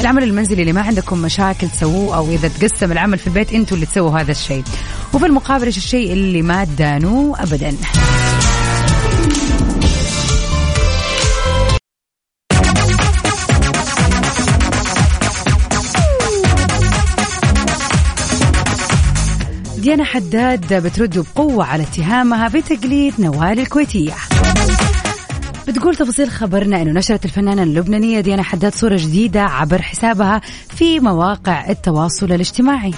العمل 0.00 0.22
المنزلي 0.22 0.60
اللي 0.60 0.72
ما 0.72 0.80
عندكم 0.82 1.18
مشاكل 1.18 1.68
تسووه 1.68 2.16
أو 2.16 2.30
إذا 2.30 2.48
تقسم 2.48 2.92
العمل 2.92 3.18
في 3.18 3.26
البيت 3.26 3.52
أنتوا 3.52 3.76
اللي 3.76 3.86
تسووا 3.86 4.20
هذا 4.20 4.30
الشيء. 4.30 4.64
وفي 5.12 5.26
المقابل 5.26 5.66
إيش 5.66 5.76
الشيء 5.76 6.12
اللي 6.12 6.42
ما 6.42 6.64
تدانوه 6.64 7.42
أبدا. 7.42 7.76
ديانا 19.84 20.04
حداد 20.04 20.74
بترد 20.74 21.18
بقوة 21.18 21.64
على 21.64 21.82
اتهامها 21.82 22.48
بتقليد 22.48 23.14
نوال 23.18 23.60
الكويتية. 23.60 24.14
بتقول 25.68 25.96
تفاصيل 25.96 26.30
خبرنا 26.30 26.82
إنه 26.82 26.92
نشرت 26.92 27.24
الفنانة 27.24 27.62
اللبنانية 27.62 28.20
ديانا 28.20 28.42
حداد 28.42 28.74
صورة 28.74 28.96
جديدة 28.96 29.42
عبر 29.42 29.82
حسابها 29.82 30.40
في 30.68 31.00
مواقع 31.00 31.70
التواصل 31.70 32.32
الاجتماعي. 32.32 32.94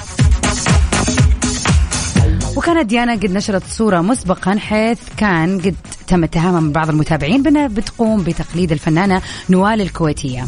وكانت 2.57 2.87
ديانا 2.87 3.13
قد 3.13 3.31
نشرت 3.31 3.63
صورة 3.69 4.01
مسبقا 4.01 4.59
حيث 4.59 4.99
كان 5.17 5.61
قد 5.61 5.75
تم 6.07 6.25
اتهامها 6.25 6.61
من 6.61 6.73
بعض 6.73 6.89
المتابعين 6.89 7.43
بأنها 7.43 7.67
بتقوم 7.67 8.23
بتقليد 8.23 8.73
الفنانة 8.73 9.23
نوال 9.51 9.81
الكويتية. 9.81 10.47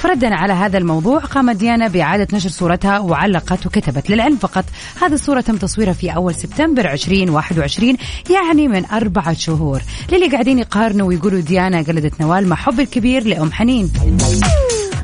فردا 0.00 0.34
على 0.34 0.52
هذا 0.52 0.78
الموضوع 0.78 1.18
قامت 1.18 1.56
ديانا 1.56 1.88
بإعادة 1.88 2.26
نشر 2.32 2.48
صورتها 2.48 2.98
وعلقت 2.98 3.66
وكتبت 3.66 4.10
للعلم 4.10 4.36
فقط. 4.36 4.64
هذه 5.02 5.12
الصورة 5.12 5.40
تم 5.40 5.56
تصويرها 5.56 5.92
في 5.92 6.14
أول 6.14 6.34
سبتمبر 6.34 6.92
2021 6.92 7.96
يعني 8.30 8.68
من 8.68 8.86
أربعة 8.86 9.32
شهور. 9.32 9.82
للي 10.12 10.28
قاعدين 10.28 10.58
يقارنوا 10.58 11.08
ويقولوا 11.08 11.40
ديانا 11.40 11.78
قلدت 11.78 12.20
نوال 12.20 12.48
مع 12.48 12.56
حب 12.56 12.80
الكبير 12.80 13.24
لأم 13.24 13.52
حنين. 13.52 13.92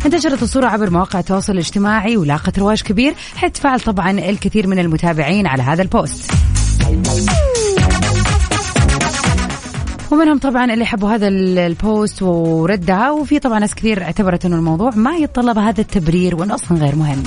انتشرت 0.07 0.43
الصورة 0.43 0.67
عبر 0.67 0.91
مواقع 0.91 1.19
التواصل 1.19 1.53
الاجتماعي 1.53 2.17
ولاقت 2.17 2.59
رواج 2.59 2.83
كبير. 2.83 3.15
حيث 3.37 3.53
تفاعل 3.53 3.81
طبعا 3.81 4.11
الكثير 4.11 4.67
من 4.67 4.79
المتابعين 4.79 5.47
على 5.47 5.63
هذا 5.63 5.83
ال 5.83 5.91
post. 5.91 6.31
ومنهم 10.11 10.39
طبعا 10.39 10.73
اللي 10.73 10.87
حبوا 10.87 11.11
هذا 11.11 11.29
ال 11.29 11.48
post 11.48 12.23
وردها 12.23 13.11
وفي 13.11 13.39
طبعا 13.39 13.59
ناس 13.59 13.75
كثير 13.75 14.03
اعتبرت 14.03 14.45
إنه 14.45 14.57
الموضوع 14.57 14.91
ما 14.95 15.17
يتطلب 15.17 15.59
هذا 15.59 15.81
التبرير 15.81 16.37
وإنه 16.37 16.55
أصلا 16.55 16.79
غير 16.79 16.95
مهم. 16.95 17.23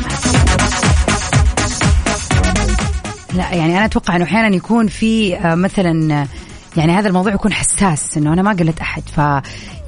لا 3.34 3.54
يعني 3.54 3.78
أنا 3.78 3.86
أتوقع 3.86 4.16
إنه 4.16 4.24
أحيانا 4.24 4.56
يكون 4.56 4.88
في 4.88 5.36
آه، 5.36 5.56
مثلا 5.56 6.28
يعني 6.78 6.92
هذا 6.92 7.08
الموضوع 7.08 7.34
يكون 7.34 7.54
حساس 7.54 8.18
إنه 8.18 8.34
أنا 8.34 8.42
ما 8.42 8.52
قلت 8.52 8.80
أحد. 8.80 9.04
ف 9.16 9.18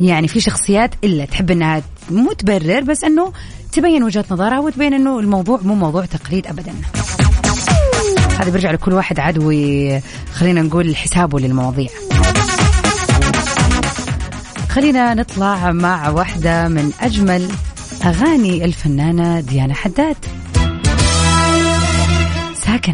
يعني 0.01 0.27
في 0.27 0.39
شخصيات 0.39 0.91
إلا 1.03 1.25
تحب 1.25 1.51
إنها 1.51 1.81
مو 2.11 2.33
تبرر 2.33 2.81
بس 2.81 3.03
إنه 3.03 3.33
تبين 3.71 4.03
وجهة 4.03 4.25
نظرها 4.31 4.59
وتبين 4.59 4.93
إنه 4.93 5.19
الموضوع 5.19 5.59
مو 5.63 5.75
موضوع 5.75 6.05
تقليد 6.05 6.47
ابدا. 6.47 6.73
هذا 8.39 8.49
بيرجع 8.49 8.71
لكل 8.71 8.93
واحد 8.93 9.19
عدوي 9.19 9.99
خلينا 10.33 10.61
نقول 10.61 10.95
حسابه 10.95 11.39
للمواضيع. 11.39 11.89
خلينا 14.71 15.13
نطلع 15.13 15.71
مع 15.71 16.09
واحدة 16.09 16.67
من 16.67 16.91
أجمل 17.01 17.49
أغاني 18.05 18.65
الفنانة 18.65 19.39
ديانا 19.39 19.73
حداد. 19.73 20.15
ساكن. 22.53 22.93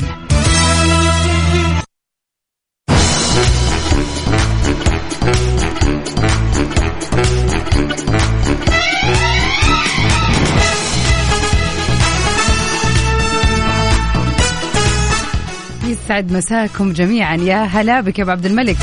يسعد 15.88 16.32
مساكم 16.32 16.94
جميعا. 16.94 17.36
يا 17.36 17.64
هلا 17.64 18.02
بك 18.02 18.20
يا 18.20 18.24
أبو 18.24 18.32
عبد 18.32 18.46
الملك. 18.46 18.78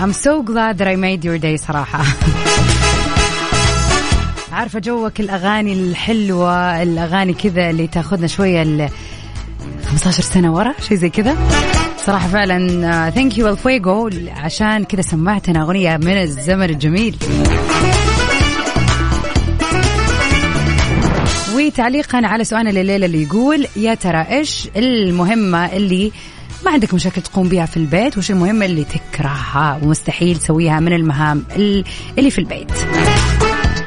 I'm 0.00 0.12
so 0.12 0.42
glad 0.42 0.78
that 0.78 0.86
I 0.86 0.96
made 0.96 1.24
your 1.24 1.38
day 1.38 1.56
صراحة. 1.56 2.04
عارفة 4.52 4.78
جوك 4.78 5.20
الأغاني 5.20 5.72
الحلوة 5.72 6.82
الأغاني 6.82 7.32
كذا 7.34 7.70
اللي 7.70 7.86
تاخذنا 7.86 8.26
شوية 8.26 8.62
ال 8.62 8.88
15 9.86 10.22
سنة 10.22 10.54
ورا 10.54 10.74
شيء 10.88 10.96
زي 10.96 11.10
كذا. 11.10 11.36
صراحة 12.06 12.28
فعلا 12.28 13.10
thank 13.10 13.38
you 13.38 13.48
الفويجو 13.48 14.10
عشان 14.36 14.84
كذا 14.84 15.02
سمعتنا 15.02 15.62
أغنية 15.62 15.96
من 15.96 16.22
الزمن 16.22 16.70
الجميل. 16.70 17.16
وتعليقا 21.56 22.20
على 22.24 22.44
سؤالنا 22.44 22.70
الليلة 22.70 23.06
اللي 23.06 23.22
يقول 23.22 23.66
يا 23.76 23.94
ترى 23.94 24.26
إيش 24.30 24.68
المهمة 24.76 25.66
اللي 25.66 26.12
ما 26.64 26.70
عندك 26.70 26.94
مشاكل 26.94 27.22
تقوم 27.22 27.48
بها 27.48 27.66
في 27.66 27.76
البيت 27.76 28.18
وش 28.18 28.30
المهمة 28.30 28.66
اللي 28.66 28.84
تكرهها 28.84 29.80
ومستحيل 29.82 30.36
تسويها 30.36 30.80
من 30.80 30.92
المهام 30.92 31.44
اللي 32.18 32.30
في 32.30 32.38
البيت. 32.38 32.72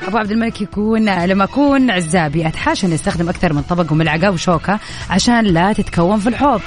أبو 0.08 0.18
عبد 0.18 0.32
الملك 0.32 0.62
يكون 0.62 1.10
لما 1.26 1.44
أكون 1.44 1.92
عزابي 1.92 2.48
أتحاشى 2.48 2.88
اني 2.88 2.96
استخدم 2.96 3.30
أكثر 3.30 3.54
من 3.54 3.62
طبق 3.62 3.92
وملعقة 3.92 4.32
وشوكة 4.32 4.80
عشان 5.10 5.46
لا 5.46 5.74
تتكون 5.74 6.20
في 6.20 6.30
الحوض. 6.30 6.62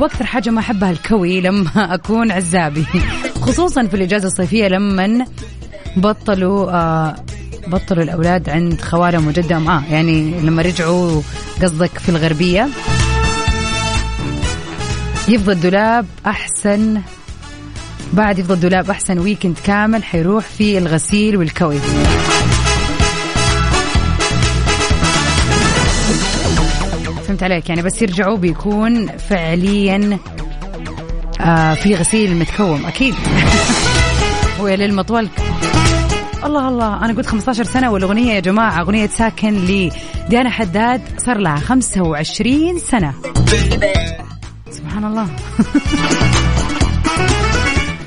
وأكثر 0.00 0.26
حاجة 0.26 0.50
ما 0.50 0.60
أحبها 0.60 0.90
الكوي 0.90 1.40
لما 1.40 1.70
أكون 1.94 2.32
عزابي. 2.32 2.86
خصوصا 3.40 3.86
في 3.86 3.94
الإجازة 3.94 4.26
الصيفية 4.28 4.68
لما 4.68 5.26
بطلوا 5.96 6.70
آه 6.70 7.16
بطلوا 7.66 8.04
الأولاد 8.04 8.50
عند 8.50 8.80
خوالهم 8.80 9.28
وجدهم 9.28 9.68
آه 9.68 9.82
يعني 9.90 10.40
لما 10.40 10.62
رجعوا 10.62 11.22
قصدك 11.62 11.98
في 11.98 12.08
الغربية. 12.08 12.68
يفضل 15.28 15.52
الدولاب 15.52 16.06
أحسن 16.26 17.00
بعد 18.12 18.38
يفضل 18.38 18.54
الدولاب 18.54 18.90
أحسن 18.90 19.18
ويكند 19.18 19.58
كامل 19.64 20.04
حيروح 20.04 20.44
في 20.44 20.78
الغسيل 20.78 21.36
والكوي. 21.36 21.78
فهمت 27.26 27.42
عليك؟ 27.42 27.68
يعني 27.68 27.82
بس 27.82 28.02
يرجعوا 28.02 28.36
بيكون 28.36 29.06
فعليا 29.06 30.18
آه 31.40 31.74
في 31.74 31.94
غسيل 31.94 32.36
متكوم 32.36 32.86
أكيد. 32.86 33.14
ويا 34.60 34.76
للمطول 34.76 35.28
الله 36.44 36.68
الله. 36.68 37.04
أنا 37.04 37.12
قلت 37.12 37.26
15 37.26 37.64
سنة 37.64 37.90
والأغنية 37.90 38.32
يا 38.32 38.40
جماعة 38.40 38.80
أغنية 38.80 39.06
ساكن 39.06 39.54
لديانا 39.54 40.50
حداد 40.50 41.00
صار 41.18 41.38
لها 41.38 41.56
25 41.56 42.78
سنة. 42.78 43.14
سبحان 44.70 45.04
الله. 45.04 45.28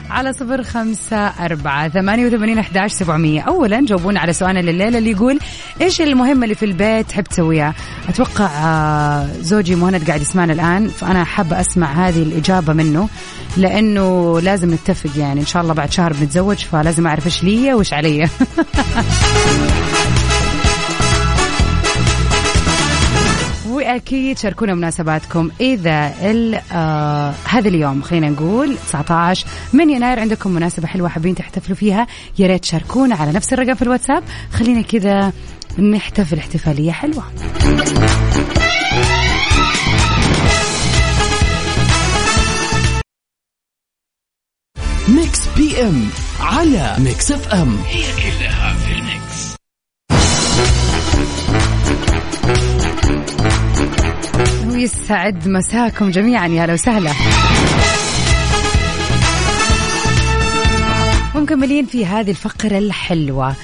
على 0.10 0.34
صفر 0.34 0.64
خمسة 0.64 1.18
أربعة 1.18 1.90
ثمانية 1.90 2.26
وثمانين 2.26 2.60
أحداش 2.60 2.92
سبعمية. 2.92 3.42
أولا 3.42 3.86
جاوبونا 3.86 4.20
على 4.20 4.34
سؤالنا 4.34 4.60
لليلة 4.60 4.98
اللي 4.98 5.12
يقول 5.12 5.40
إيش 5.82 6.02
المهمة 6.02 6.44
اللي 6.44 6.56
في 6.56 6.66
البيت 6.66 7.10
تحب 7.10 7.24
تسويها؟ 7.24 7.74
أتوقع 8.10 8.46
آه، 8.46 9.28
زوجي 9.42 9.76
مهند 9.76 10.08
قاعد 10.08 10.22
يسمعنا 10.22 10.54
الآن 10.54 10.88
فأنا 10.88 11.24
حابة 11.24 11.60
أسمع 11.60 12.08
هذه 12.08 12.24
الإجابة 12.24 12.74
منه 12.74 13.10
لأنه 13.58 14.40
لازم 14.40 14.74
نتفق 14.74 15.10
يعني. 15.18 15.40
إن 15.40 15.46
شاء 15.46 15.62
الله 15.62 15.74
بعد 15.74 15.92
شهر 15.92 16.14
بنتزوج 16.14 16.58
فلازم 16.58 17.08
أعرف 17.08 17.26
إيش 17.26 17.44
لي 17.44 17.74
وإيش 17.74 17.94
علي 17.94 18.30
واكيد 23.94 24.38
شاركونا 24.38 24.74
مناسباتكم. 24.74 25.52
إذا 25.62 26.14
آه 26.72 27.34
هذا 27.50 27.68
اليوم 27.68 28.02
خلينا 28.02 28.30
نقول 28.30 28.78
19 28.78 29.48
من 29.74 29.90
يناير 29.90 30.20
عندكم 30.20 30.52
مناسبة 30.52 30.88
حلوة 30.88 31.10
حابين 31.10 31.36
تحتفلوا 31.36 31.76
فيها 31.76 32.08
يا 32.40 32.48
ريت 32.48 32.62
تشاركونا 32.62 33.16
على 33.16 33.32
نفس 33.32 33.54
الرقم 33.54 33.74
في 33.74 33.82
الواتساب. 33.82 34.24
خلينا 34.54 34.82
كذا 34.82 35.34
نحتفل 35.80 36.38
احتفالية 36.38 36.92
حلوة. 36.92 37.24
Mix 45.08 45.48
PM 45.58 46.08
على 46.40 46.96
Mix 47.00 47.32
FM 47.32 47.78
هي 47.78 48.04
كلها 48.14 48.74
في 48.74 48.92
ال 48.92 49.03
mix. 49.03 49.49
ويسعد 54.80 55.48
مساكم 55.48 56.12
جميعا. 56.12 56.48
يا 56.48 56.66
هلا 56.66 56.74
وسهلا. 56.74 57.12
ومكملين 61.36 61.86
في 61.86 62.06
هذه 62.06 62.32
الفقرة 62.32 62.78
الحلوة. 62.78 63.56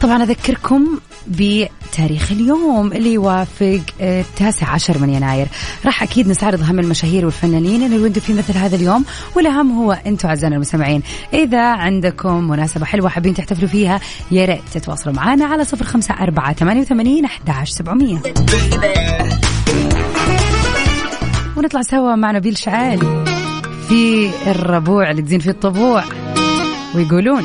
طبعا 0.00 0.22
أذكركم 0.22 0.98
بتاريخ 1.26 2.32
اليوم 2.32 2.92
اللي 2.92 3.12
يوافق 3.12 3.80
التاسع 4.00 4.68
عشر 4.68 4.98
من 4.98 5.10
يناير. 5.10 5.46
راح 5.86 6.02
أكيد 6.02 6.28
نستعرض 6.28 6.62
أهم 6.62 6.78
المشاهير 6.78 7.24
والفنانين 7.24 7.82
اللي 7.82 7.98
ولدوا 7.98 8.22
في 8.22 8.32
مثل 8.32 8.58
هذا 8.58 8.76
اليوم. 8.76 9.04
والأهم 9.36 9.78
هو 9.78 9.92
أنتم 9.92 10.28
أعزائنا 10.28 10.56
المستمعين 10.56 11.02
إذا 11.32 11.62
عندكم 11.62 12.48
مناسبة 12.48 12.86
حلوة 12.86 13.08
حابين 13.08 13.34
تحتفلوا 13.34 13.68
فيها 13.68 14.00
يا 14.30 14.44
ريت 14.44 14.62
تتواصلوا 14.74 15.14
معنا 15.14 15.44
على 15.44 15.64
صفر 15.64 15.84
خمسة 15.84 16.14
أربعة 16.14 16.52
ثمانية 16.52 16.80
وثمانين 16.80 17.24
أحداش 17.24 17.70
سبعمية. 17.70 18.22
ونطلع 21.56 21.82
سوا 21.82 22.14
مع 22.14 22.30
نبيل 22.30 22.58
شعال 22.58 23.24
في 23.88 24.30
الربوع 24.46 25.10
اللي 25.10 25.22
تزين 25.22 25.40
فيه 25.40 25.50
الطبوع 25.50 26.04
ويقولون. 26.94 27.42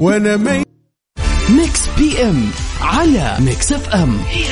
وأنا 0.00 0.36
مي 0.36 0.62
ميكس 1.50 1.88
بي 1.98 2.22
ام 2.22 2.50
على 2.80 3.36
ميكس 3.40 3.72
اف 3.72 3.88
ام. 3.88 4.18
هي 4.28 4.44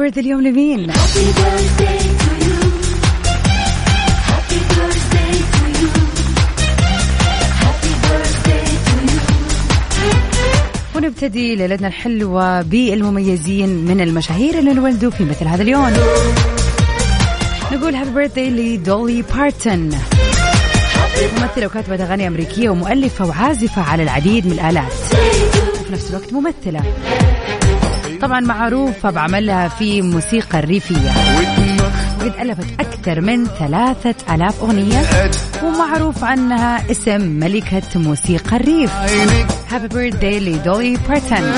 birthday 0.00 0.20
اليوم 0.20 0.40
لمين؟ 0.42 0.92
ونبتدي 10.96 11.56
ليلتنا 11.56 11.88
الحلوة 11.88 12.62
بالمميزين 12.62 13.68
من 13.68 14.00
المشاهير 14.00 14.58
اللي 14.58 14.70
انولدوا 14.70 15.10
في 15.10 15.24
مثل 15.24 15.46
هذا 15.46 15.62
اليوم. 15.62 15.92
نقول 17.72 17.94
happy 17.94 18.10
birthday 18.10 18.50
لدولي 18.50 19.24
بارتون 19.34 19.90
ممثلة 21.38 21.66
وكاتبة 21.66 22.04
أغاني 22.04 22.26
أمريكية 22.26 22.70
ومؤلفة 22.70 23.26
وعازفة 23.26 23.82
على 23.82 24.02
العديد 24.02 24.46
من 24.46 24.52
الآلات. 24.52 24.92
وفي 25.80 25.92
نفس 25.92 26.10
الوقت 26.10 26.32
ممثلة. 26.32 26.82
طبعا 28.20 28.40
معروفة 28.40 29.10
بعملها 29.10 29.68
في 29.68 30.02
موسيقى 30.02 30.58
الريفية. 30.58 31.12
وقد 32.20 32.32
ألفت 32.40 32.80
أكثر 32.80 33.20
من 33.20 33.46
ثلاثة 33.46 34.34
ألاف 34.34 34.60
أغنية 34.62 35.02
ومعروف 35.64 36.24
عنها 36.24 36.90
اسم 36.90 37.20
ملكة 37.20 37.82
موسيقى 37.94 38.56
الريف. 38.56 38.92
happy 39.70 39.88
birthday 39.88 40.40
لدولي 40.40 40.96
بارتن 41.08 41.52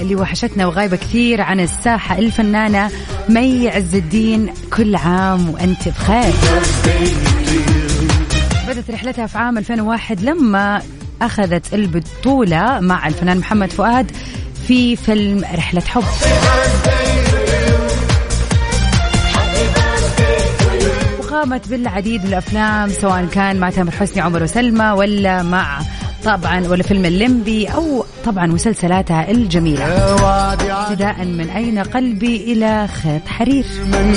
اللي 0.00 0.14
وحشتنا 0.16 0.66
وغايبة 0.66 0.96
كثير 0.96 1.40
عن 1.40 1.60
الساحة 1.60 2.18
الفنانة 2.18 2.90
مي 3.28 3.68
عز 3.68 3.94
الدين 3.94 4.52
كل 4.76 4.96
عام 4.96 5.50
وأنت 5.50 5.88
بخير. 5.88 6.32
بدأت 8.68 8.90
رحلتها 8.90 9.26
في 9.26 9.38
عام 9.38 9.58
2001 9.58 10.20
لما 10.20 10.82
أخذت 11.22 11.74
البطولة 11.74 12.80
مع 12.80 13.06
الفنان 13.06 13.38
محمد 13.38 13.70
فؤاد 13.72 14.10
في 14.66 14.96
فيلم 14.96 15.44
رحلة 15.54 15.80
حب. 15.80 16.02
وقامت 21.20 21.68
بالعديد 21.68 22.20
من 22.22 22.28
الأفلام 22.28 22.88
سواء 22.90 23.26
كان 23.26 23.56
مع 23.60 23.70
تامر 23.70 23.90
حسني 23.90 24.22
عمر 24.22 24.42
وسلمى 24.42 24.90
ولا 24.90 25.42
مع 25.42 25.80
طبعا 26.24 26.68
ولا 26.68 26.82
فيلم 26.82 27.04
الليمبي 27.04 27.66
أو 27.66 28.05
طبعا 28.26 28.46
مسلسلاتها 28.46 29.30
الجميلة. 29.30 29.84
ابتداء 29.84 31.24
من 31.24 31.50
أين 31.50 31.78
قلبي 31.78 32.52
إلى 32.52 32.88
خيط 32.88 33.26
حرير. 33.26 33.64
من 33.84 34.16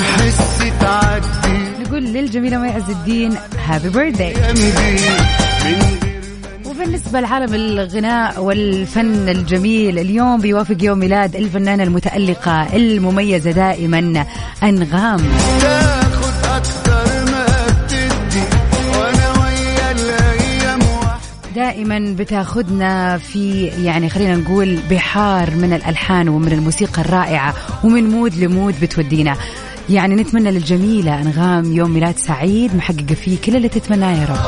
نقول 1.80 2.04
للجميلة 2.04 2.58
مي 2.58 2.68
عز 2.68 2.90
الدين 2.90 3.36
happy 3.66 3.88
birthday 3.88 4.34
وبالنسبة 6.66 7.20
لعالم 7.20 7.54
الغناء 7.54 8.42
والفن 8.42 9.28
الجميل 9.28 9.98
اليوم 9.98 10.40
بيوافق 10.40 10.76
يوم 10.80 10.98
ميلاد 10.98 11.36
الفنانة 11.36 11.82
المتألقة 11.82 12.76
المميزة 12.76 13.50
دائما 13.50 14.24
أنغام. 14.62 15.20
دائما 21.80 22.14
بتاخذنا 22.18 23.18
في 23.18 23.64
يعني 23.64 24.08
خلينا 24.08 24.36
نقول 24.36 24.78
بحار 24.90 25.50
من 25.50 25.72
الألحان 25.72 26.28
ومن 26.28 26.52
الموسيقى 26.52 27.02
الرائعة 27.02 27.54
ومن 27.84 28.10
mood 28.10 28.34
ل 28.34 28.42
mood 28.42 28.74
بتودينا. 28.82 29.36
يعني 29.90 30.14
نتمنى 30.14 30.50
للجميلة 30.50 31.20
أنغام 31.20 31.72
يوم 31.72 31.90
ميلاد 31.90 32.18
سعيد 32.18 32.76
محققة 32.76 33.14
فيه 33.14 33.38
كل 33.44 33.56
اللي 33.56 33.68
تتمناه 33.68 34.20
يا 34.20 34.26
رب. 34.26 34.38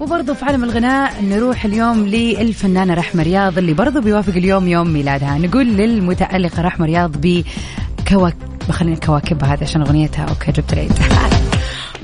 وبرضه 0.00 0.34
في 0.34 0.44
عالم 0.44 0.64
الغناء 0.64 1.24
نروح 1.24 1.64
اليوم 1.64 2.06
للفنانة 2.06 2.94
رحمة 2.94 3.22
رياض 3.22 3.58
اللي 3.58 3.72
برضه 3.72 4.00
بيوافق 4.00 4.32
اليوم 4.36 4.68
يوم 4.68 4.92
ميلادها. 4.92 5.38
نقول 5.38 5.66
للمتألقة 5.66 6.62
رحمة 6.62 6.86
رياض 6.86 7.12
بكواكب 7.16 8.70
خلينا 8.70 8.96
كواكب 8.96 9.44
هذا 9.44 9.62
عشان 9.62 9.80
أغنيتها. 9.80 10.24
okay 10.24 10.52
جبت 10.52 10.72
العيد. 10.72 10.92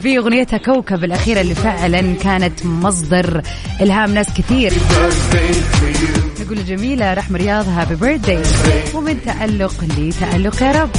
في 0.02 0.18
أغنيتها 0.18 0.56
كوكب 0.56 1.04
الأخيرة 1.04 1.40
اللي 1.40 1.54
فعلا 1.54 2.14
كانت 2.14 2.66
مصدر 2.66 3.42
إلهام 3.80 4.14
ناس 4.14 4.26
كثير. 4.38 4.72
نقول 6.40 6.64
جميلة 6.64 7.14
رحمه 7.14 7.38
رياض 7.38 7.68
happy 7.68 7.94
birthday 7.94 8.42
ومن 8.94 9.18
تألق 9.24 9.84
لتألق 9.98 10.62
يا 10.62 10.82
رب. 10.82 10.90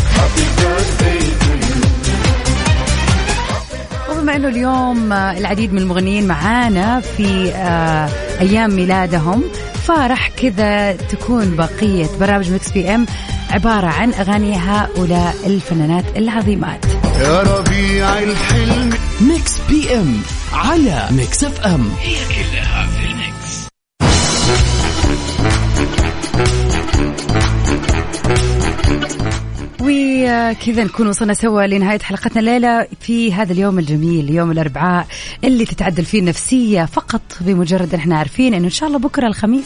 وبما 4.12 4.36
إنه 4.36 4.48
اليوم 4.48 5.14
العديد 5.14 5.74
من 5.74 5.82
المغنيين 5.82 6.28
معانا 6.28 7.00
في 7.00 7.52
آه، 7.56 8.10
أيام 8.42 8.76
ميلادهم 8.76 9.44
فراح 9.84 10.30
كذا 10.30 10.92
تكون 10.92 11.56
بقية 11.56 12.08
برامج 12.20 12.52
Mix 12.52 12.72
PM 12.72 13.06
عبارة 13.50 13.88
عن 13.88 14.14
اغاني 14.14 14.56
هؤلاء 14.56 15.36
الفنانات 15.46 16.06
العظيمات. 16.18 16.86
يا 17.22 17.42
ربيع 17.42 18.20
الحلم. 18.20 18.90
Mix 19.22 19.58
PM 19.70 20.22
على 20.54 21.08
Mix 21.12 21.44
FM 21.44 21.92
هي 22.00 22.16
كلها 22.16 22.88
في 22.88 23.06
ال 23.06 23.18
mix. 23.18 23.68
وكذا 29.82 30.84
نكون 30.84 31.08
وصلنا 31.08 31.34
سوا 31.34 31.68
لنهاية 31.68 32.00
حلقتنا 32.00 32.40
الليلة 32.40 32.88
في 33.02 33.34
هذا 33.34 33.54
اليوم 33.54 33.80
الجميل 33.80 34.30
يوم 34.30 34.52
الأربعاء 34.52 35.08
اللي 35.44 35.66
تتعدل 35.66 36.06
فيه 36.06 36.20
النفسية 36.20 36.86
فقط 36.86 37.22
بمجرد 37.42 37.94
أن 37.94 38.00
إحنا 38.00 38.18
عارفين 38.18 38.54
أنه 38.54 38.66
إن 38.66 38.70
شاء 38.70 38.88
الله 38.90 39.00
بكرة 39.00 39.28
الخميس. 39.28 39.66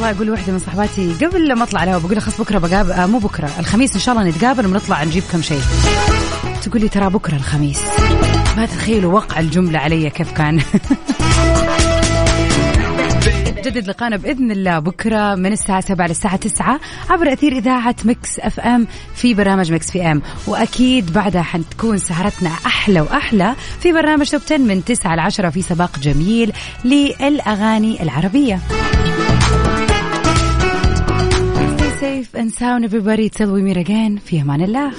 والله 0.00 0.16
أقول 0.16 0.30
واحدة 0.30 0.52
من 0.52 0.58
صحباتي 0.58 1.14
قبل 1.24 1.52
ما 1.54 1.62
أطلع 1.62 1.84
لها 1.84 1.98
بقول 1.98 2.12
لها 2.12 2.20
خلاص 2.20 2.40
بكرة 2.40 2.58
بقابل 2.58 2.92
آه 2.92 3.06
مو 3.06 3.18
بكرة 3.18 3.50
الخميس 3.58 3.94
إن 3.94 4.00
شاء 4.00 4.14
الله 4.14 4.28
نتقابل 4.28 4.66
ونطلع 4.66 5.04
نجيب 5.04 5.22
كم 5.32 5.42
شيء. 5.42 5.60
تقول 6.62 6.80
لي 6.80 6.88
ترى 6.88 7.10
بكرة 7.10 7.36
الخميس. 7.36 7.80
ما 8.56 8.66
تتخيلوا 8.66 9.12
وقع 9.12 9.40
الجملة 9.40 9.78
علي 9.78 10.10
كيف 10.10 10.32
كان. 10.32 10.60
جدد 13.64 13.88
لقانا 13.88 14.16
بإذن 14.16 14.50
الله 14.50 14.78
بكرة 14.78 15.34
من 15.34 15.52
الساعة 15.52 15.80
7 15.80 16.06
للساعه 16.06 16.36
9 16.36 16.80
عبر 17.10 17.32
أثير 17.32 17.52
إذاعة 17.52 17.96
Mix 18.04 18.38
FM 18.40 18.86
في 19.14 19.34
برنامج 19.34 19.72
Mix 19.72 19.90
PM. 19.90 20.22
وأكيد 20.46 21.12
بعدها 21.12 21.42
حتكون 21.42 21.98
سهرتنا 21.98 22.50
أحلى 22.66 23.00
وأحلى 23.00 23.54
في 23.80 23.92
برنامج 23.92 24.30
Top 24.30 24.40
10 24.46 24.58
من 24.58 24.84
9 24.84 25.16
ل 25.16 25.20
10 25.20 25.50
في 25.50 25.62
سباق 25.62 25.98
جميل 25.98 26.52
للأغاني 26.84 28.02
العربية. 28.02 28.60
safe 31.99 32.33
and 32.35 32.51
sound 32.53 32.83
everybody 32.85 33.29
till 33.29 33.51
we 33.51 33.61
meet 33.61 33.77
again 33.77 34.17
في 34.25 34.41
امان 34.41 34.61
الله 34.61 34.91